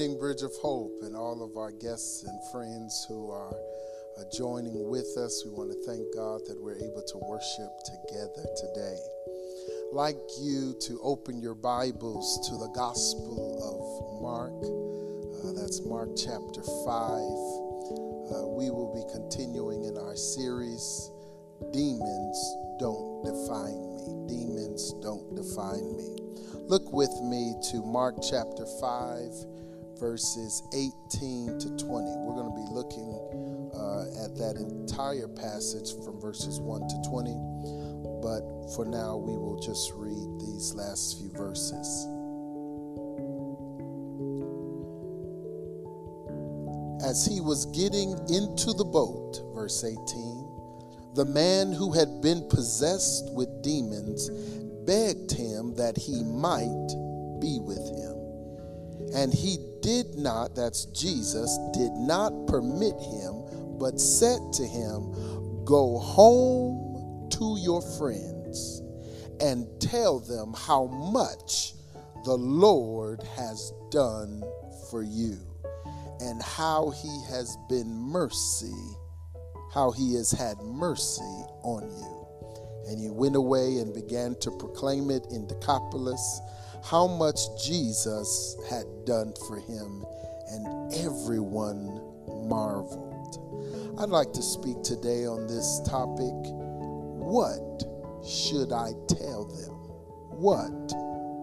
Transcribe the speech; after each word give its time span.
Bridge 0.00 0.40
of 0.40 0.52
Hope, 0.62 1.02
and 1.02 1.14
all 1.14 1.44
of 1.44 1.58
our 1.58 1.72
guests 1.72 2.24
and 2.24 2.40
friends 2.50 3.04
who 3.06 3.30
are 3.30 3.54
joining 4.32 4.88
with 4.88 5.14
us. 5.18 5.44
We 5.44 5.50
want 5.50 5.72
to 5.72 5.82
thank 5.84 6.14
God 6.14 6.40
that 6.46 6.56
we're 6.58 6.80
able 6.80 7.04
to 7.04 7.18
worship 7.18 7.68
together 7.84 8.48
today. 8.56 8.96
I'd 8.96 9.92
like 9.92 10.16
you 10.40 10.74
to 10.88 10.98
open 11.02 11.42
your 11.42 11.54
Bibles 11.54 12.48
to 12.48 12.56
the 12.56 12.72
Gospel 12.72 13.60
of 13.60 14.22
Mark. 14.22 14.56
Uh, 15.44 15.60
that's 15.60 15.84
Mark 15.84 16.08
chapter 16.16 16.64
5. 16.64 16.72
Uh, 18.32 18.48
we 18.56 18.72
will 18.72 18.96
be 18.96 19.04
continuing 19.12 19.84
in 19.84 19.98
our 19.98 20.16
series, 20.16 21.10
Demons 21.76 22.40
Don't 22.80 23.20
Define 23.20 23.84
Me. 24.00 24.32
Demons 24.32 24.94
Don't 25.02 25.36
Define 25.36 25.94
Me. 25.94 26.16
Look 26.70 26.90
with 26.90 27.12
me 27.20 27.52
to 27.70 27.82
Mark 27.84 28.16
chapter 28.22 28.64
5, 28.80 29.59
verses 30.00 30.62
18 30.72 31.58
to 31.60 31.76
20. 31.76 32.16
We're 32.24 32.34
going 32.34 32.48
to 32.48 32.56
be 32.56 32.72
looking 32.72 33.12
uh, 33.76 34.24
at 34.24 34.34
that 34.36 34.56
entire 34.56 35.28
passage 35.28 35.92
from 36.02 36.18
verses 36.18 36.58
1 36.58 36.88
to 36.88 37.10
20. 37.10 37.36
But 38.24 38.72
for 38.74 38.86
now, 38.86 39.16
we 39.18 39.36
will 39.36 39.60
just 39.60 39.92
read 39.94 40.40
these 40.40 40.74
last 40.74 41.18
few 41.18 41.30
verses. 41.36 42.06
As 47.04 47.26
he 47.26 47.40
was 47.40 47.66
getting 47.66 48.12
into 48.32 48.72
the 48.72 48.84
boat, 48.84 49.40
verse 49.54 49.84
18, 49.84 50.50
the 51.14 51.24
man 51.26 51.72
who 51.72 51.92
had 51.92 52.22
been 52.22 52.48
possessed 52.48 53.30
with 53.34 53.48
demons 53.62 54.30
begged 54.86 55.32
him 55.32 55.74
that 55.74 55.96
he 55.96 56.24
might 56.24 56.88
be 57.40 57.58
with 57.60 57.84
him. 57.96 58.16
And 59.14 59.32
he 59.34 59.58
did 59.82 60.14
not, 60.16 60.54
that's 60.54 60.86
Jesus, 60.86 61.58
did 61.72 61.92
not 61.92 62.46
permit 62.46 62.98
him, 63.00 63.44
but 63.78 64.00
said 64.00 64.40
to 64.54 64.66
him, 64.66 65.12
Go 65.64 65.98
home 65.98 67.28
to 67.30 67.56
your 67.60 67.82
friends 67.98 68.82
and 69.40 69.66
tell 69.80 70.20
them 70.20 70.54
how 70.54 70.86
much 70.86 71.74
the 72.24 72.36
Lord 72.36 73.22
has 73.36 73.72
done 73.90 74.42
for 74.90 75.02
you 75.02 75.38
and 76.20 76.42
how 76.42 76.90
he 76.90 77.22
has 77.30 77.56
been 77.68 77.90
mercy, 77.90 78.74
how 79.72 79.90
he 79.90 80.14
has 80.14 80.30
had 80.30 80.58
mercy 80.58 81.22
on 81.62 81.90
you. 81.90 82.26
And 82.88 83.00
he 83.00 83.08
went 83.08 83.36
away 83.36 83.78
and 83.78 83.94
began 83.94 84.34
to 84.40 84.50
proclaim 84.50 85.10
it 85.10 85.26
in 85.30 85.46
Decapolis 85.46 86.40
how 86.84 87.06
much 87.06 87.38
Jesus 87.62 88.56
had 88.68 88.84
done 89.04 89.32
for 89.46 89.58
him, 89.58 90.04
and 90.50 90.94
everyone 90.94 92.00
marveled. 92.48 93.96
I'd 93.98 94.08
like 94.08 94.32
to 94.32 94.42
speak 94.42 94.82
today 94.82 95.26
on 95.26 95.46
this 95.46 95.80
topic 95.86 96.32
What 97.30 97.84
should 98.26 98.72
I 98.72 98.92
tell 99.08 99.44
them? 99.46 99.74
What 100.40 100.90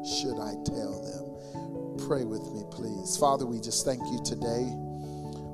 should 0.03 0.39
I 0.39 0.55
tell 0.65 0.99
them? 1.01 1.97
Pray 2.07 2.25
with 2.25 2.43
me, 2.51 2.63
please. 2.71 3.15
Father, 3.17 3.45
we 3.45 3.59
just 3.59 3.85
thank 3.85 4.01
you 4.11 4.21
today 4.23 4.67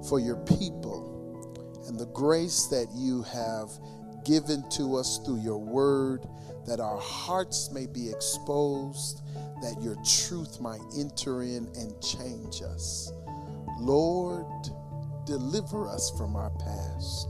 for 0.08 0.20
your 0.20 0.38
people 0.45 1.11
and 1.88 2.00
the 2.00 2.08
grace 2.08 2.66
that 2.67 2.88
you 2.95 3.23
have 3.23 3.70
given 4.26 4.64
to 4.72 4.95
us 4.95 5.20
through 5.26 5.42
your 5.42 5.59
word, 5.59 6.26
that 6.66 6.80
our 6.80 7.00
hearts 7.00 7.72
may 7.72 7.86
be 7.86 8.09
exposed, 8.09 9.22
that 9.61 9.81
your 9.81 9.95
truth 10.06 10.59
might 10.59 10.81
enter 10.97 11.44
in 11.44 11.67
and 11.75 12.02
change 12.02 12.61
us. 12.61 13.11
Lord, 13.80 14.45
deliver 15.26 15.87
us 15.87 16.11
from 16.17 16.36
our 16.36 16.52
past, 16.52 17.27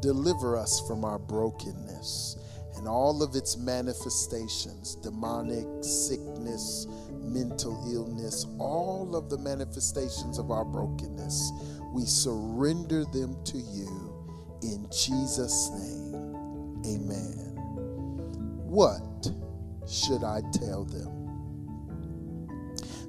deliver 0.00 0.56
us 0.56 0.80
from 0.86 1.04
our 1.04 1.18
brokenness 1.18 2.36
and 2.76 2.88
all 2.88 3.22
of 3.22 3.34
its 3.34 3.56
manifestations 3.56 4.96
demonic, 4.96 5.66
sickness, 5.82 6.86
mental 7.12 7.82
illness, 7.92 8.46
all 8.58 9.16
of 9.16 9.30
the 9.30 9.38
manifestations 9.38 10.38
of 10.38 10.50
our 10.50 10.64
brokenness. 10.64 11.52
We 11.92 12.04
surrender 12.04 13.04
them 13.06 13.42
to 13.44 13.58
you 13.58 14.14
in 14.62 14.86
Jesus' 14.90 15.70
name. 15.72 16.82
Amen. 16.86 17.53
What 18.74 19.30
should 19.88 20.24
I 20.24 20.42
tell 20.52 20.82
them? 20.82 21.14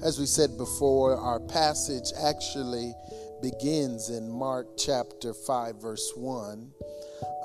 As 0.03 0.19
we 0.19 0.27
said 0.27 0.59
before, 0.59 1.17
our 1.17 1.39
passage 1.39 2.11
actually 2.21 2.93
begins 3.41 4.11
in 4.11 4.29
Mark 4.29 4.67
chapter 4.77 5.33
5, 5.33 5.81
verse 5.81 6.13
1. 6.15 6.71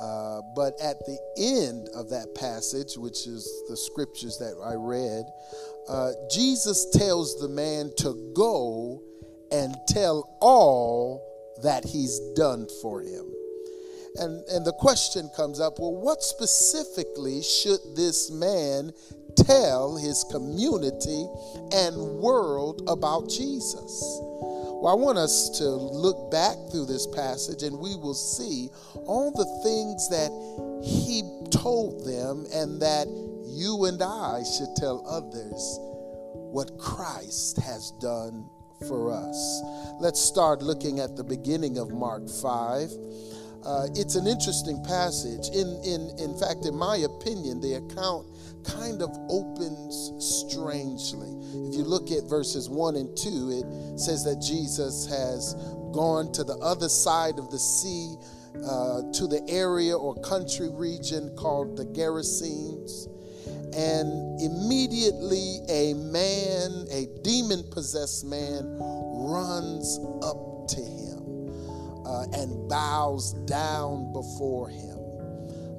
Uh, 0.03 0.41
but 0.55 0.75
at 0.83 0.99
the 1.07 1.19
end 1.39 1.89
of 1.95 2.11
that 2.11 2.35
passage, 2.35 2.99
which 2.99 3.27
is 3.27 3.51
the 3.71 3.77
scriptures 3.79 4.37
that 4.37 4.61
I 4.63 4.75
read, 4.75 5.25
uh, 5.89 6.13
Jesus 6.31 6.91
tells 6.91 7.41
the 7.41 7.49
man 7.49 7.91
to 8.01 8.35
go 8.37 9.03
and 9.51 9.75
tell 9.89 10.37
all 10.43 11.57
that 11.63 11.87
he's 11.87 12.21
done 12.37 12.69
for 12.83 13.01
him. 13.01 13.33
And, 14.17 14.45
and 14.49 14.67
the 14.67 14.73
question 14.73 15.31
comes 15.37 15.61
up 15.61 15.79
well, 15.79 15.95
what 15.95 16.23
specifically 16.23 17.43
should 17.43 17.81
this 17.95 18.31
man 18.31 18.93
tell 19.37 19.97
his 19.97 20.25
community 20.31 21.29
and 21.73 21.97
world 21.97 22.83
about 22.89 23.29
Jesus? 23.29 24.03
Well, 24.81 24.93
I 24.93 24.95
want 24.95 25.19
us 25.19 25.51
to 25.59 25.69
look 25.69 26.31
back 26.31 26.57
through 26.71 26.87
this 26.87 27.07
passage 27.07 27.63
and 27.63 27.79
we 27.79 27.97
will 27.97 28.15
see 28.15 28.71
all 29.05 29.31
the 29.31 29.45
things 29.63 30.09
that 30.09 30.31
he 30.83 31.23
told 31.51 32.05
them 32.05 32.47
and 32.53 32.81
that 32.81 33.07
you 33.47 33.85
and 33.85 34.03
I 34.03 34.43
should 34.43 34.75
tell 34.77 35.05
others 35.07 35.79
what 36.51 36.79
Christ 36.79 37.59
has 37.59 37.91
done 38.01 38.49
for 38.89 39.13
us. 39.13 39.63
Let's 40.01 40.21
start 40.21 40.63
looking 40.63 41.01
at 41.01 41.17
the 41.17 41.25
beginning 41.25 41.79
of 41.79 41.91
Mark 41.91 42.29
5. 42.29 42.91
Uh, 43.65 43.87
it's 43.95 44.15
an 44.15 44.27
interesting 44.27 44.83
passage. 44.85 45.49
In, 45.55 45.81
in, 45.85 46.11
in 46.19 46.39
fact, 46.39 46.65
in 46.65 46.75
my 46.75 46.97
opinion, 46.97 47.61
the 47.61 47.75
account 47.75 48.27
kind 48.65 49.03
of 49.03 49.11
opens 49.29 50.13
strangely. 50.19 51.29
If 51.69 51.75
you 51.77 51.85
look 51.85 52.11
at 52.11 52.25
verses 52.25 52.69
1 52.69 52.97
and 52.97 53.17
2, 53.17 53.63
it 53.63 53.99
says 53.99 54.25
that 54.25 54.41
Jesus 54.41 55.07
has 55.07 55.55
gone 55.93 56.33
to 56.33 56.45
the 56.45 56.57
other 56.59 56.89
side 56.89 57.39
of 57.39 57.51
the 57.51 57.59
sea, 57.59 58.17
uh, 58.65 59.03
to 59.13 59.27
the 59.27 59.45
area 59.49 59.97
or 59.97 60.15
country 60.23 60.69
region 60.71 61.35
called 61.37 61.77
the 61.77 61.85
Gerasenes. 61.87 63.09
And 63.77 64.41
immediately 64.41 65.61
a 65.69 65.95
man, 65.95 66.87
a 66.91 67.07
demon 67.23 67.63
possessed 67.71 68.25
man, 68.25 68.65
runs 68.81 69.99
up 70.23 70.60
uh, 72.11 72.27
and 72.33 72.69
bows 72.69 73.35
down 73.47 74.13
before 74.13 74.69
him. 74.69 74.99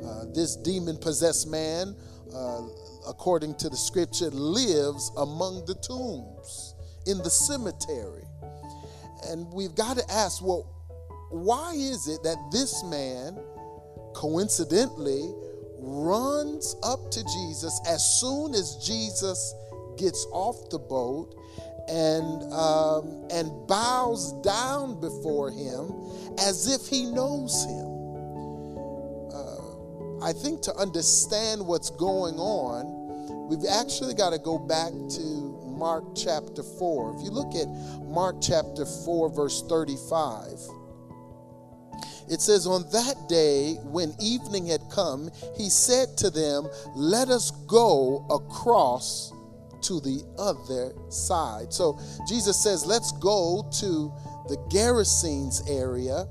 Uh, 0.05 0.25
this 0.33 0.55
demon 0.55 0.97
possessed 0.97 1.47
man, 1.47 1.93
uh, 2.33 2.61
according 3.07 3.53
to 3.55 3.67
the 3.67 3.75
scripture, 3.75 4.29
lives 4.31 5.11
among 5.17 5.65
the 5.65 5.75
tombs 5.75 6.75
in 7.05 7.17
the 7.17 7.29
cemetery. 7.29 8.23
And 9.27 9.51
we've 9.51 9.75
got 9.75 9.97
to 9.97 10.11
ask 10.11 10.41
well, 10.41 10.67
why 11.31 11.73
is 11.73 12.07
it 12.07 12.23
that 12.23 12.37
this 12.51 12.81
man, 12.85 13.37
coincidentally, 14.13 15.33
runs 15.79 16.75
up 16.83 17.11
to 17.11 17.23
Jesus 17.23 17.79
as 17.87 18.03
soon 18.21 18.53
as 18.53 18.77
Jesus 18.77 19.53
gets 19.97 20.25
off 20.31 20.69
the 20.69 20.79
boat 20.79 21.35
and 21.91 22.53
um, 22.53 23.27
and 23.31 23.51
bows 23.67 24.31
down 24.41 24.99
before 25.01 25.51
him 25.51 25.91
as 26.39 26.73
if 26.73 26.87
he 26.87 27.05
knows 27.05 27.65
him. 27.65 27.87
Uh, 29.33 30.25
I 30.25 30.31
think 30.31 30.61
to 30.63 30.75
understand 30.75 31.65
what's 31.65 31.89
going 31.89 32.35
on, 32.35 33.49
we've 33.49 33.69
actually 33.69 34.13
got 34.13 34.29
to 34.31 34.39
go 34.39 34.57
back 34.57 34.91
to 34.91 35.51
Mark 35.65 36.05
chapter 36.15 36.63
4. 36.63 37.17
If 37.17 37.25
you 37.25 37.31
look 37.31 37.55
at 37.55 37.67
Mark 38.05 38.37
chapter 38.41 38.85
4, 38.85 39.29
verse 39.29 39.63
35, 39.67 40.47
it 42.29 42.39
says, 42.39 42.65
On 42.67 42.83
that 42.93 43.27
day, 43.27 43.73
when 43.83 44.15
evening 44.21 44.67
had 44.67 44.81
come, 44.89 45.29
he 45.57 45.69
said 45.69 46.15
to 46.17 46.29
them, 46.29 46.69
Let 46.95 47.29
us 47.29 47.51
go 47.67 48.25
across 48.29 49.33
to 49.81 49.99
the 49.99 50.23
other 50.37 50.93
side. 51.09 51.73
So 51.73 51.99
Jesus 52.27 52.61
says, 52.61 52.85
let's 52.85 53.11
go 53.13 53.69
to 53.79 54.11
the 54.49 54.57
Gerasenes 54.69 55.69
area, 55.69 56.27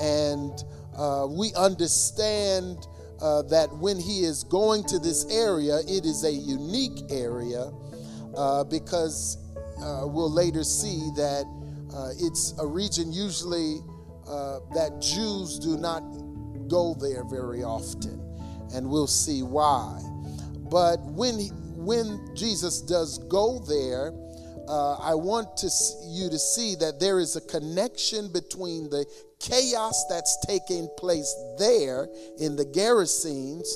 and 0.00 0.52
uh, 0.96 1.26
we 1.28 1.52
understand 1.54 2.86
uh, 3.20 3.42
that 3.42 3.68
when 3.78 3.98
he 3.98 4.24
is 4.24 4.44
going 4.44 4.84
to 4.84 4.98
this 4.98 5.26
area, 5.30 5.78
it 5.86 6.04
is 6.04 6.24
a 6.24 6.32
unique 6.32 7.00
area 7.10 7.70
uh, 8.36 8.64
because 8.64 9.38
uh, 9.82 10.06
we'll 10.06 10.32
later 10.32 10.64
see 10.64 11.10
that 11.16 11.44
Uh, 11.90 12.14
it's 12.22 12.54
a 12.62 12.66
region 12.66 13.10
usually 13.10 13.82
uh, 14.28 14.60
that 14.70 15.02
Jews 15.02 15.58
do 15.58 15.74
not 15.76 16.02
go 16.68 16.94
there 16.94 17.24
very 17.26 17.64
often, 17.64 18.14
and 18.72 18.86
we'll 18.86 19.10
see 19.10 19.42
why. 19.42 19.98
But 20.70 21.02
when 21.18 21.40
he, 21.40 21.50
when 21.80 22.34
Jesus 22.34 22.80
does 22.82 23.18
go 23.18 23.58
there, 23.60 24.12
uh, 24.68 24.94
I 24.96 25.14
want 25.14 25.56
to, 25.58 25.70
you 26.06 26.30
to 26.30 26.38
see 26.38 26.74
that 26.76 27.00
there 27.00 27.18
is 27.18 27.36
a 27.36 27.40
connection 27.40 28.28
between 28.32 28.88
the 28.90 29.04
chaos 29.40 30.04
that's 30.08 30.36
taking 30.46 30.88
place 30.96 31.34
there 31.58 32.08
in 32.38 32.54
the 32.56 32.66
Gerasenes 32.66 33.66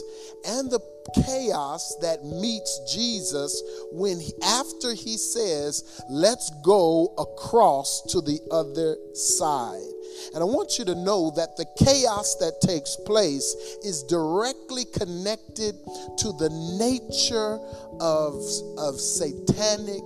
and 0.46 0.70
the 0.70 0.80
chaos 1.24 1.96
that 2.00 2.24
meets 2.24 2.80
Jesus 2.92 3.62
when 3.92 4.20
he, 4.20 4.32
after 4.42 4.94
he 4.94 5.16
says, 5.16 6.02
"Let's 6.08 6.50
go 6.62 7.14
across 7.18 8.02
to 8.12 8.20
the 8.20 8.40
other 8.50 8.96
side." 9.14 9.94
And 10.34 10.42
I 10.42 10.46
want 10.46 10.78
you 10.78 10.84
to 10.86 10.94
know 10.94 11.30
that 11.36 11.56
the 11.56 11.66
chaos 11.76 12.36
that 12.36 12.60
takes 12.60 12.96
place 12.96 13.54
is 13.84 14.02
directly 14.04 14.84
connected 14.84 15.76
to 16.18 16.32
the 16.32 16.50
nature 16.78 17.58
of, 18.00 18.34
of 18.78 19.00
satanic 19.00 20.04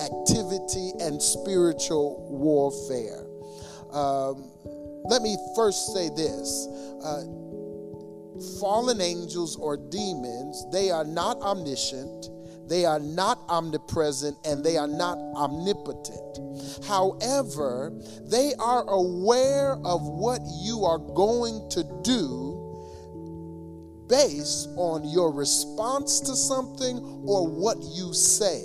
activity 0.00 0.92
and 1.00 1.22
spiritual 1.22 2.26
warfare. 2.30 3.26
Um, 3.92 4.50
let 5.08 5.22
me 5.22 5.36
first 5.54 5.94
say 5.94 6.10
this. 6.10 6.66
Uh, 7.02 7.22
fallen 8.60 9.00
angels 9.00 9.56
or 9.56 9.76
demons, 9.76 10.64
they 10.72 10.90
are 10.90 11.04
not 11.04 11.40
omniscient, 11.40 12.30
they 12.68 12.84
are 12.84 12.98
not 12.98 13.38
omnipresent, 13.48 14.36
and 14.44 14.64
they 14.64 14.76
are 14.76 14.88
not 14.88 15.18
omnipotent. 15.36 16.84
However, 16.84 17.92
they 18.22 18.52
are 18.58 18.84
aware 18.88 19.72
of 19.84 20.02
what 20.02 20.40
you 20.62 20.84
are 20.84 20.98
going 20.98 21.68
to 21.70 21.84
do 22.02 22.62
based 24.08 24.68
on 24.76 25.08
your 25.08 25.32
response 25.32 26.20
to 26.20 26.36
something 26.36 26.98
or 27.26 27.46
what 27.46 27.76
you 27.80 28.12
say. 28.12 28.62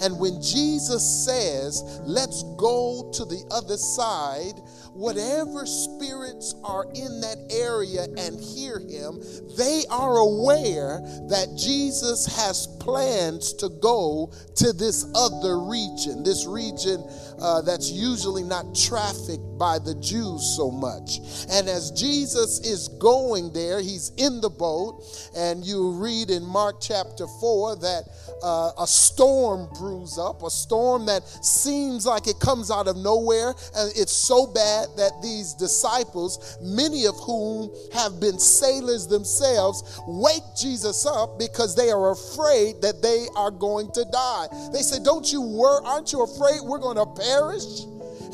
And 0.00 0.18
when 0.18 0.42
Jesus 0.42 1.24
says, 1.24 2.00
let's 2.04 2.42
go 2.56 3.10
to 3.14 3.24
the 3.24 3.44
other 3.50 3.76
side, 3.76 4.60
whatever 4.98 5.64
spirits 5.64 6.56
are 6.64 6.84
in 6.92 7.20
that 7.20 7.38
area 7.50 8.02
and 8.18 8.40
hear 8.40 8.80
him, 8.80 9.22
they 9.56 9.84
are 9.90 10.16
aware 10.16 11.00
that 11.28 11.54
Jesus 11.56 12.26
has 12.26 12.66
plans 12.80 13.52
to 13.52 13.68
go 13.80 14.32
to 14.56 14.72
this 14.72 15.06
other 15.14 15.60
region, 15.60 16.24
this 16.24 16.46
region 16.46 17.04
uh, 17.40 17.62
that's 17.62 17.92
usually 17.92 18.42
not 18.42 18.74
trafficked 18.74 19.56
by 19.56 19.78
the 19.78 19.94
Jews 20.00 20.56
so 20.56 20.68
much. 20.68 21.18
And 21.48 21.68
as 21.68 21.92
Jesus 21.92 22.58
is 22.66 22.88
going 22.88 23.52
there, 23.52 23.80
he's 23.80 24.10
in 24.16 24.40
the 24.40 24.50
boat, 24.50 25.04
and 25.36 25.64
you 25.64 25.92
read 25.92 26.30
in 26.30 26.44
Mark 26.44 26.80
chapter 26.80 27.28
4 27.40 27.76
that 27.76 28.02
uh, 28.42 28.72
a 28.80 28.86
storm 28.86 29.68
brews 29.78 30.18
up, 30.18 30.42
a 30.42 30.50
storm 30.50 31.06
that 31.06 31.22
seems 31.44 32.04
like 32.04 32.26
it 32.26 32.40
comes 32.40 32.70
out 32.70 32.88
of 32.88 32.96
nowhere, 32.96 33.54
and 33.76 33.92
it's 33.94 34.12
so 34.12 34.46
bad 34.46 34.87
that 34.96 35.12
these 35.22 35.54
disciples, 35.54 36.58
many 36.60 37.06
of 37.06 37.16
whom 37.20 37.70
have 37.92 38.20
been 38.20 38.38
sailors 38.38 39.06
themselves, 39.06 40.00
wake 40.06 40.42
Jesus 40.56 41.06
up 41.06 41.38
because 41.38 41.74
they 41.74 41.90
are 41.90 42.10
afraid 42.10 42.80
that 42.82 43.02
they 43.02 43.26
are 43.36 43.50
going 43.50 43.90
to 43.92 44.04
die. 44.12 44.46
They 44.72 44.82
say, 44.82 45.02
Don't 45.02 45.30
you 45.32 45.42
worry, 45.42 45.82
aren't 45.84 46.12
you 46.12 46.22
afraid 46.22 46.60
we're 46.62 46.78
going 46.78 46.96
to 46.96 47.06
perish? 47.06 47.84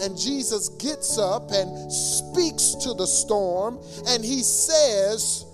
And 0.01 0.19
Jesus 0.19 0.71
gets 0.71 1.19
up 1.19 1.51
and 1.53 1.91
speaks 1.93 2.75
to 2.83 2.95
the 2.95 3.06
storm 3.06 3.79
and 4.09 4.25
he 4.25 4.43
says, 4.43 5.47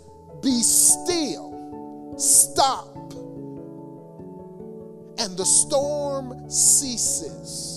Be 0.42 0.62
still, 0.62 2.14
stop. 2.18 2.88
And 5.18 5.36
the 5.36 5.44
storm 5.44 6.48
ceases. 6.48 7.69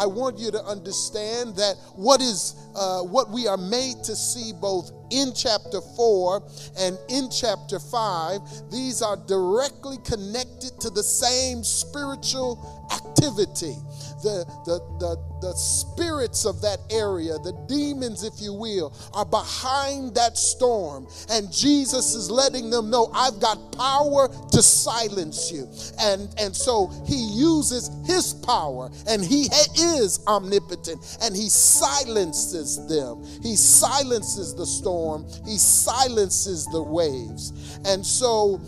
I 0.00 0.06
want 0.06 0.38
you 0.38 0.50
to 0.50 0.64
understand 0.64 1.56
that 1.56 1.76
what 1.94 2.22
is 2.22 2.54
uh, 2.74 3.02
what 3.02 3.30
we 3.30 3.46
are 3.46 3.58
made 3.58 4.02
to 4.04 4.16
see 4.16 4.52
both 4.58 4.90
in 5.10 5.34
chapter 5.34 5.82
4 5.82 6.42
and 6.78 6.98
in 7.10 7.28
chapter 7.30 7.78
5, 7.78 8.40
these 8.70 9.02
are 9.02 9.18
directly 9.26 9.98
connected 10.04 10.80
to 10.80 10.88
the 10.88 11.02
same 11.02 11.62
spiritual 11.62 12.88
activity 12.90 13.76
the, 14.22 14.44
the, 14.64 14.78
the, 14.98 15.16
the 15.40 15.52
spirits 15.54 16.44
of 16.44 16.60
that 16.62 16.78
area, 16.90 17.38
the 17.38 17.52
demons, 17.68 18.24
if 18.24 18.40
you 18.40 18.52
will, 18.52 18.94
are 19.14 19.24
behind 19.24 20.14
that 20.14 20.36
storm. 20.36 21.06
And 21.30 21.52
Jesus 21.52 22.14
is 22.14 22.30
letting 22.30 22.70
them 22.70 22.90
know, 22.90 23.10
I've 23.14 23.40
got 23.40 23.72
power 23.72 24.28
to 24.28 24.62
silence 24.62 25.50
you. 25.50 25.68
And, 26.00 26.34
and 26.38 26.54
so 26.54 26.92
he 27.06 27.16
uses 27.16 27.90
his 28.06 28.34
power, 28.34 28.90
and 29.08 29.24
he 29.24 29.48
is 29.78 30.20
omnipotent, 30.26 31.18
and 31.22 31.34
he 31.34 31.48
silences 31.48 32.86
them. 32.88 33.24
He 33.42 33.56
silences 33.56 34.54
the 34.54 34.66
storm, 34.66 35.26
he 35.46 35.56
silences 35.56 36.66
the 36.66 36.82
waves. 36.82 37.52
And 37.84 38.04
so 38.04 38.60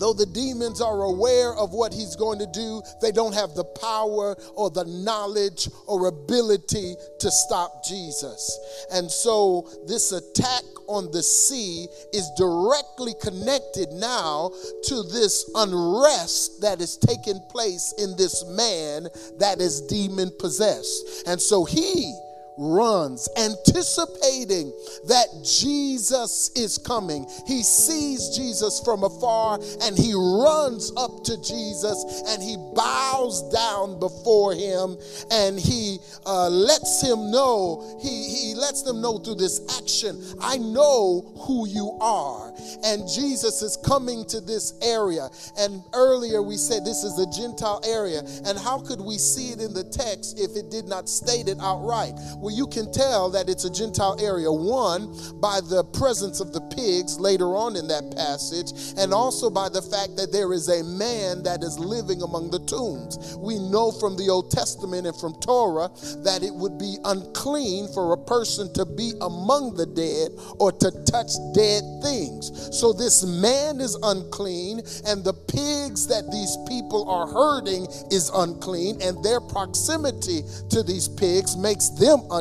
Though 0.00 0.14
the 0.14 0.24
demons 0.24 0.80
are 0.80 1.02
aware 1.02 1.54
of 1.54 1.74
what 1.74 1.92
he's 1.92 2.16
going 2.16 2.38
to 2.38 2.46
do, 2.46 2.82
they 3.02 3.12
don't 3.12 3.34
have 3.34 3.54
the 3.54 3.64
power 3.64 4.34
or 4.54 4.70
the 4.70 4.86
knowledge 4.86 5.68
or 5.86 6.06
ability 6.06 6.96
to 7.18 7.30
stop 7.30 7.84
Jesus. 7.84 8.58
And 8.90 9.10
so 9.10 9.68
this 9.86 10.12
attack 10.12 10.64
on 10.86 11.10
the 11.12 11.22
sea 11.22 11.86
is 12.14 12.30
directly 12.38 13.12
connected 13.20 13.92
now 13.92 14.50
to 14.84 15.02
this 15.02 15.50
unrest 15.54 16.62
that 16.62 16.80
is 16.80 16.96
taking 16.96 17.40
place 17.50 17.92
in 17.98 18.16
this 18.16 18.44
man 18.46 19.06
that 19.38 19.60
is 19.60 19.82
demon 19.82 20.32
possessed. 20.38 21.28
And 21.28 21.38
so 21.40 21.66
he 21.66 22.18
runs, 22.60 23.26
anticipating 23.38 24.70
that 25.08 25.28
Jesus 25.42 26.50
is 26.54 26.76
coming. 26.76 27.26
He 27.46 27.62
sees 27.62 28.36
Jesus 28.36 28.80
from 28.84 29.02
afar 29.02 29.58
and 29.82 29.96
he 29.96 30.12
runs 30.14 30.92
up 30.96 31.24
to 31.24 31.40
Jesus 31.40 32.22
and 32.28 32.42
he 32.42 32.56
bows 32.74 33.50
down 33.50 33.98
before 33.98 34.54
him 34.54 34.96
and 35.30 35.58
he 35.58 35.98
uh, 36.26 36.50
lets 36.50 37.02
him 37.02 37.30
know, 37.30 37.98
he, 38.02 38.28
he 38.28 38.54
lets 38.54 38.82
them 38.82 39.00
know 39.00 39.18
through 39.18 39.36
this 39.36 39.60
action, 39.80 40.22
I 40.40 40.58
know 40.58 41.32
who 41.46 41.66
you 41.66 41.96
are. 42.00 42.52
And 42.84 43.08
Jesus 43.08 43.62
is 43.62 43.78
coming 43.78 44.26
to 44.26 44.40
this 44.40 44.74
area. 44.82 45.30
And 45.58 45.82
earlier 45.94 46.42
we 46.42 46.56
said 46.58 46.84
this 46.84 47.04
is 47.04 47.18
a 47.18 47.26
Gentile 47.30 47.80
area. 47.86 48.20
And 48.44 48.58
how 48.58 48.80
could 48.80 49.00
we 49.00 49.16
see 49.16 49.48
it 49.48 49.60
in 49.60 49.72
the 49.72 49.84
text 49.84 50.38
if 50.38 50.56
it 50.56 50.70
did 50.70 50.84
not 50.84 51.08
state 51.08 51.48
it 51.48 51.56
outright? 51.60 52.12
Well, 52.50 52.56
you 52.56 52.66
can 52.66 52.90
tell 52.90 53.30
that 53.30 53.48
it's 53.48 53.64
a 53.64 53.70
Gentile 53.70 54.18
area. 54.20 54.50
One, 54.50 55.14
by 55.38 55.60
the 55.60 55.84
presence 55.94 56.40
of 56.40 56.52
the 56.52 56.60
pigs 56.74 57.20
later 57.20 57.54
on 57.54 57.76
in 57.76 57.86
that 57.86 58.10
passage, 58.16 58.72
and 58.98 59.14
also 59.14 59.50
by 59.50 59.68
the 59.68 59.80
fact 59.80 60.16
that 60.16 60.32
there 60.32 60.52
is 60.52 60.68
a 60.68 60.82
man 60.82 61.44
that 61.44 61.62
is 61.62 61.78
living 61.78 62.22
among 62.22 62.50
the 62.50 62.58
tombs. 62.66 63.36
We 63.38 63.60
know 63.70 63.92
from 63.92 64.16
the 64.16 64.28
Old 64.28 64.50
Testament 64.50 65.06
and 65.06 65.14
from 65.14 65.38
Torah 65.38 65.90
that 66.26 66.42
it 66.42 66.52
would 66.52 66.76
be 66.76 66.98
unclean 67.04 67.86
for 67.94 68.14
a 68.14 68.18
person 68.18 68.74
to 68.74 68.84
be 68.84 69.12
among 69.20 69.76
the 69.76 69.86
dead 69.86 70.34
or 70.58 70.72
to 70.72 70.90
touch 71.06 71.30
dead 71.54 71.86
things. 72.02 72.50
So 72.74 72.92
this 72.92 73.22
man 73.22 73.78
is 73.78 73.94
unclean, 74.02 74.82
and 75.06 75.22
the 75.22 75.38
pigs 75.46 76.08
that 76.08 76.26
these 76.34 76.58
people 76.66 77.08
are 77.08 77.30
herding 77.30 77.86
is 78.10 78.28
unclean, 78.34 78.98
and 79.02 79.22
their 79.22 79.38
proximity 79.38 80.42
to 80.70 80.82
these 80.82 81.06
pigs 81.06 81.56
makes 81.56 81.90
them 81.90 82.18
unclean. 82.26 82.39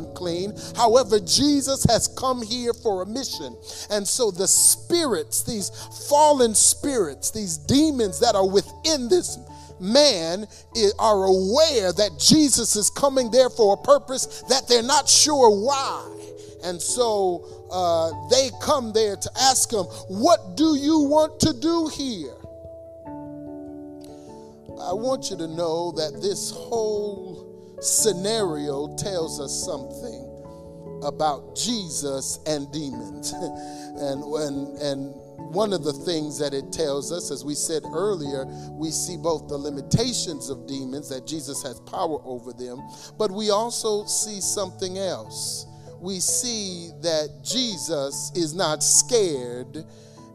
However, 0.75 1.19
Jesus 1.19 1.85
has 1.89 2.07
come 2.07 2.41
here 2.41 2.73
for 2.73 3.01
a 3.01 3.05
mission. 3.05 3.55
And 3.89 4.07
so 4.07 4.31
the 4.31 4.47
spirits, 4.47 5.43
these 5.43 5.69
fallen 6.09 6.55
spirits, 6.55 7.31
these 7.31 7.57
demons 7.57 8.19
that 8.19 8.35
are 8.35 8.47
within 8.47 9.09
this 9.09 9.37
man 9.79 10.47
are 10.99 11.25
aware 11.25 11.93
that 11.93 12.11
Jesus 12.19 12.75
is 12.75 12.89
coming 12.89 13.31
there 13.31 13.49
for 13.49 13.75
a 13.75 13.77
purpose 13.77 14.43
that 14.49 14.67
they're 14.67 14.83
not 14.83 15.07
sure 15.07 15.49
why. 15.49 16.15
And 16.63 16.81
so 16.81 17.45
uh, 17.71 18.11
they 18.29 18.49
come 18.61 18.91
there 18.91 19.15
to 19.15 19.31
ask 19.39 19.71
him, 19.71 19.85
What 20.09 20.57
do 20.57 20.75
you 20.75 20.99
want 20.99 21.39
to 21.41 21.53
do 21.53 21.87
here? 21.87 22.35
I 24.81 24.93
want 24.93 25.29
you 25.29 25.37
to 25.37 25.47
know 25.47 25.91
that 25.91 26.21
this 26.21 26.51
whole 26.51 27.48
scenario 27.81 28.95
tells 28.97 29.39
us 29.39 29.65
something 29.65 30.25
about 31.03 31.55
Jesus 31.55 32.39
and 32.45 32.71
demons. 32.71 33.31
and 33.33 34.29
when 34.29 34.75
and 34.81 35.13
one 35.53 35.73
of 35.73 35.83
the 35.83 35.93
things 35.93 36.37
that 36.37 36.53
it 36.53 36.71
tells 36.71 37.11
us, 37.11 37.31
as 37.31 37.43
we 37.43 37.55
said 37.55 37.83
earlier, 37.91 38.45
we 38.71 38.91
see 38.91 39.17
both 39.17 39.47
the 39.47 39.57
limitations 39.57 40.49
of 40.49 40.67
demons, 40.67 41.09
that 41.09 41.25
Jesus 41.25 41.63
has 41.63 41.79
power 41.81 42.19
over 42.23 42.53
them, 42.53 42.79
but 43.17 43.31
we 43.31 43.49
also 43.49 44.05
see 44.05 44.41
something 44.41 44.99
else. 44.99 45.65
We 45.99 46.19
see 46.19 46.91
that 47.01 47.41
Jesus 47.43 48.31
is 48.35 48.53
not 48.53 48.83
scared 48.83 49.83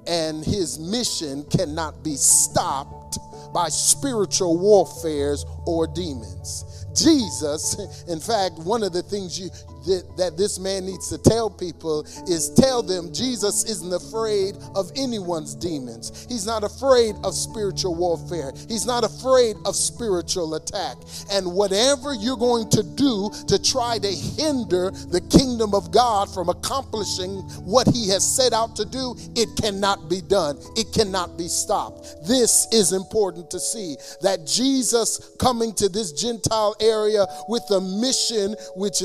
and 0.07 0.45
his 0.45 0.79
mission 0.79 1.45
cannot 1.45 2.03
be 2.03 2.17
stopped 2.17 3.19
by 3.55 3.69
spiritual 3.69 4.59
warfares 4.59 5.47
or 5.67 5.87
demons. 5.87 6.84
Jesus, 6.95 8.05
in 8.09 8.21
fact, 8.21 8.59
one 8.59 8.83
of 8.83 8.93
the 8.93 9.03
things 9.03 9.39
you, 9.39 9.51
that, 9.87 10.17
that 10.17 10.37
this 10.37 10.59
man 10.59 10.87
needs 10.87 11.09
to 11.11 11.19
tell 11.19 11.51
people 11.51 12.07
is 12.29 12.51
tell 12.55 12.83
them 12.83 13.13
Jesus 13.13 13.65
isn't 13.65 13.93
afraid 13.93 14.57
of 14.75 14.91
anyone's 14.97 15.55
demons. 15.55 16.27
He's 16.29 16.47
not 16.47 16.65
afraid 16.65 17.15
of 17.25 17.35
spiritual 17.35 17.95
warfare. 17.95 18.53
He's 18.69 18.87
not 18.87 19.05
afraid 19.05 19.57
of 19.65 19.77
spiritual 19.77 20.55
attack. 20.55 20.97
And 21.31 21.53
whatever 21.53 22.15
you're 22.15 22.37
going 22.37 22.71
to 22.71 22.83
do 22.83 23.31
to 23.49 23.63
try 23.63 23.99
to 23.99 24.09
hinder 24.09 24.91
the 24.91 25.21
kingdom 25.31 25.75
of 25.75 25.91
God 25.91 26.33
from 26.33 26.49
accomplishing 26.49 27.43
what 27.65 27.87
he 27.89 28.09
has 28.09 28.25
set 28.25 28.53
out 28.53 28.77
to 28.77 28.85
do, 28.85 29.15
it 29.37 29.49
cannot 29.61 30.09
be 30.09 30.21
done. 30.21 30.59
It 30.77 30.93
cannot 30.93 31.37
be 31.37 31.49
stopped. 31.49 32.27
This 32.27 32.67
is 32.73 32.93
important 32.93 33.51
to 33.51 33.61
see 33.61 33.97
that 34.23 34.47
Jesus 34.47 35.31
coming 35.39 35.73
to 35.75 35.89
this 35.89 36.13
Gentile 36.13 36.75
area 36.81 37.27
with 37.49 37.63
a 37.71 37.81
mission 37.81 38.55
which 38.77 39.03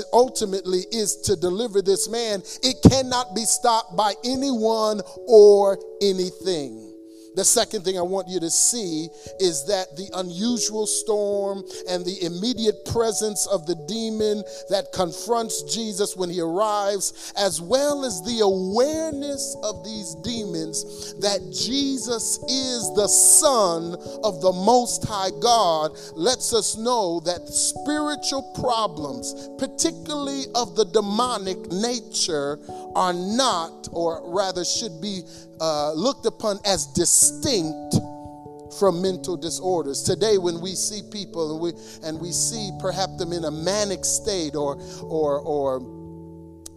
ultimately 0.69 0.97
is 0.97 1.15
to 1.17 1.35
deliver 1.35 1.81
this 1.81 2.09
man, 2.09 2.41
it 2.63 2.77
cannot 2.89 3.35
be 3.35 3.45
stopped 3.45 3.95
by 3.95 4.13
anyone 4.23 5.01
or 5.27 5.77
anything. 6.01 6.88
The 7.35 7.45
second 7.45 7.83
thing 7.83 7.97
I 7.97 8.01
want 8.01 8.27
you 8.27 8.39
to 8.39 8.49
see 8.49 9.09
is 9.39 9.65
that 9.67 9.95
the 9.95 10.09
unusual 10.15 10.87
storm 10.87 11.63
and 11.87 12.03
the 12.03 12.23
immediate 12.23 12.85
presence 12.85 13.45
of 13.47 13.65
the 13.65 13.75
demon 13.87 14.43
that 14.69 14.91
confronts 14.93 15.63
Jesus 15.63 16.15
when 16.15 16.29
he 16.29 16.41
arrives, 16.41 17.33
as 17.37 17.61
well 17.61 18.03
as 18.03 18.21
the 18.23 18.39
awareness 18.41 19.55
of 19.63 19.83
these 19.83 20.15
demons 20.15 21.13
that 21.19 21.39
Jesus 21.51 22.39
is 22.49 22.93
the 22.95 23.07
Son 23.07 23.95
of 24.23 24.41
the 24.41 24.51
Most 24.51 25.05
High 25.05 25.31
God, 25.39 25.91
lets 26.15 26.53
us 26.53 26.77
know 26.77 27.19
that 27.21 27.47
spiritual 27.47 28.43
problems, 28.59 29.49
particularly 29.57 30.45
of 30.55 30.75
the 30.75 30.85
demonic 30.85 31.71
nature, 31.71 32.59
are 32.95 33.13
not, 33.13 33.87
or 33.91 34.21
rather 34.33 34.65
should 34.65 34.99
be 35.01 35.21
uh, 35.59 35.93
looked 35.93 36.25
upon 36.25 36.59
as 36.65 36.87
distinct 36.87 37.95
from 38.79 39.01
mental 39.01 39.35
disorders. 39.35 40.03
Today, 40.03 40.37
when 40.37 40.61
we 40.61 40.75
see 40.75 41.01
people 41.11 41.53
and 41.53 41.61
we, 41.61 42.07
and 42.07 42.19
we 42.19 42.31
see 42.31 42.71
perhaps 42.79 43.17
them 43.17 43.33
in 43.33 43.45
a 43.45 43.51
manic 43.51 44.05
state 44.05 44.55
or, 44.55 44.79
or, 45.03 45.39
or 45.39 45.81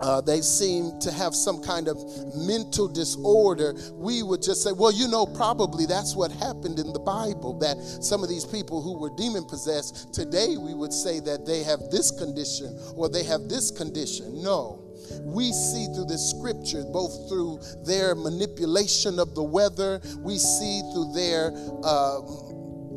uh, 0.00 0.20
they 0.20 0.40
seem 0.40 0.98
to 1.00 1.12
have 1.12 1.34
some 1.34 1.62
kind 1.62 1.86
of 1.86 1.96
mental 2.34 2.88
disorder, 2.88 3.74
we 3.92 4.22
would 4.22 4.42
just 4.42 4.62
say, 4.62 4.72
well, 4.72 4.90
you 4.90 5.06
know, 5.06 5.26
probably 5.26 5.86
that's 5.86 6.16
what 6.16 6.32
happened 6.32 6.78
in 6.78 6.92
the 6.92 6.98
Bible. 6.98 7.58
That 7.58 7.76
some 8.02 8.22
of 8.22 8.28
these 8.28 8.44
people 8.44 8.82
who 8.82 8.98
were 8.98 9.10
demon 9.16 9.44
possessed, 9.44 10.12
today 10.12 10.56
we 10.58 10.74
would 10.74 10.92
say 10.92 11.20
that 11.20 11.46
they 11.46 11.62
have 11.62 11.78
this 11.90 12.10
condition 12.10 12.76
or 12.96 13.08
they 13.08 13.22
have 13.24 13.48
this 13.48 13.70
condition. 13.70 14.42
No 14.42 14.81
we 15.22 15.52
see 15.52 15.86
through 15.94 16.06
the 16.06 16.18
scripture, 16.18 16.84
both 16.84 17.28
through 17.28 17.60
their 17.84 18.14
manipulation 18.14 19.18
of 19.18 19.34
the 19.34 19.42
weather, 19.42 20.00
we 20.18 20.38
see 20.38 20.80
through 20.92 21.12
their 21.14 21.52
uh, 21.84 22.20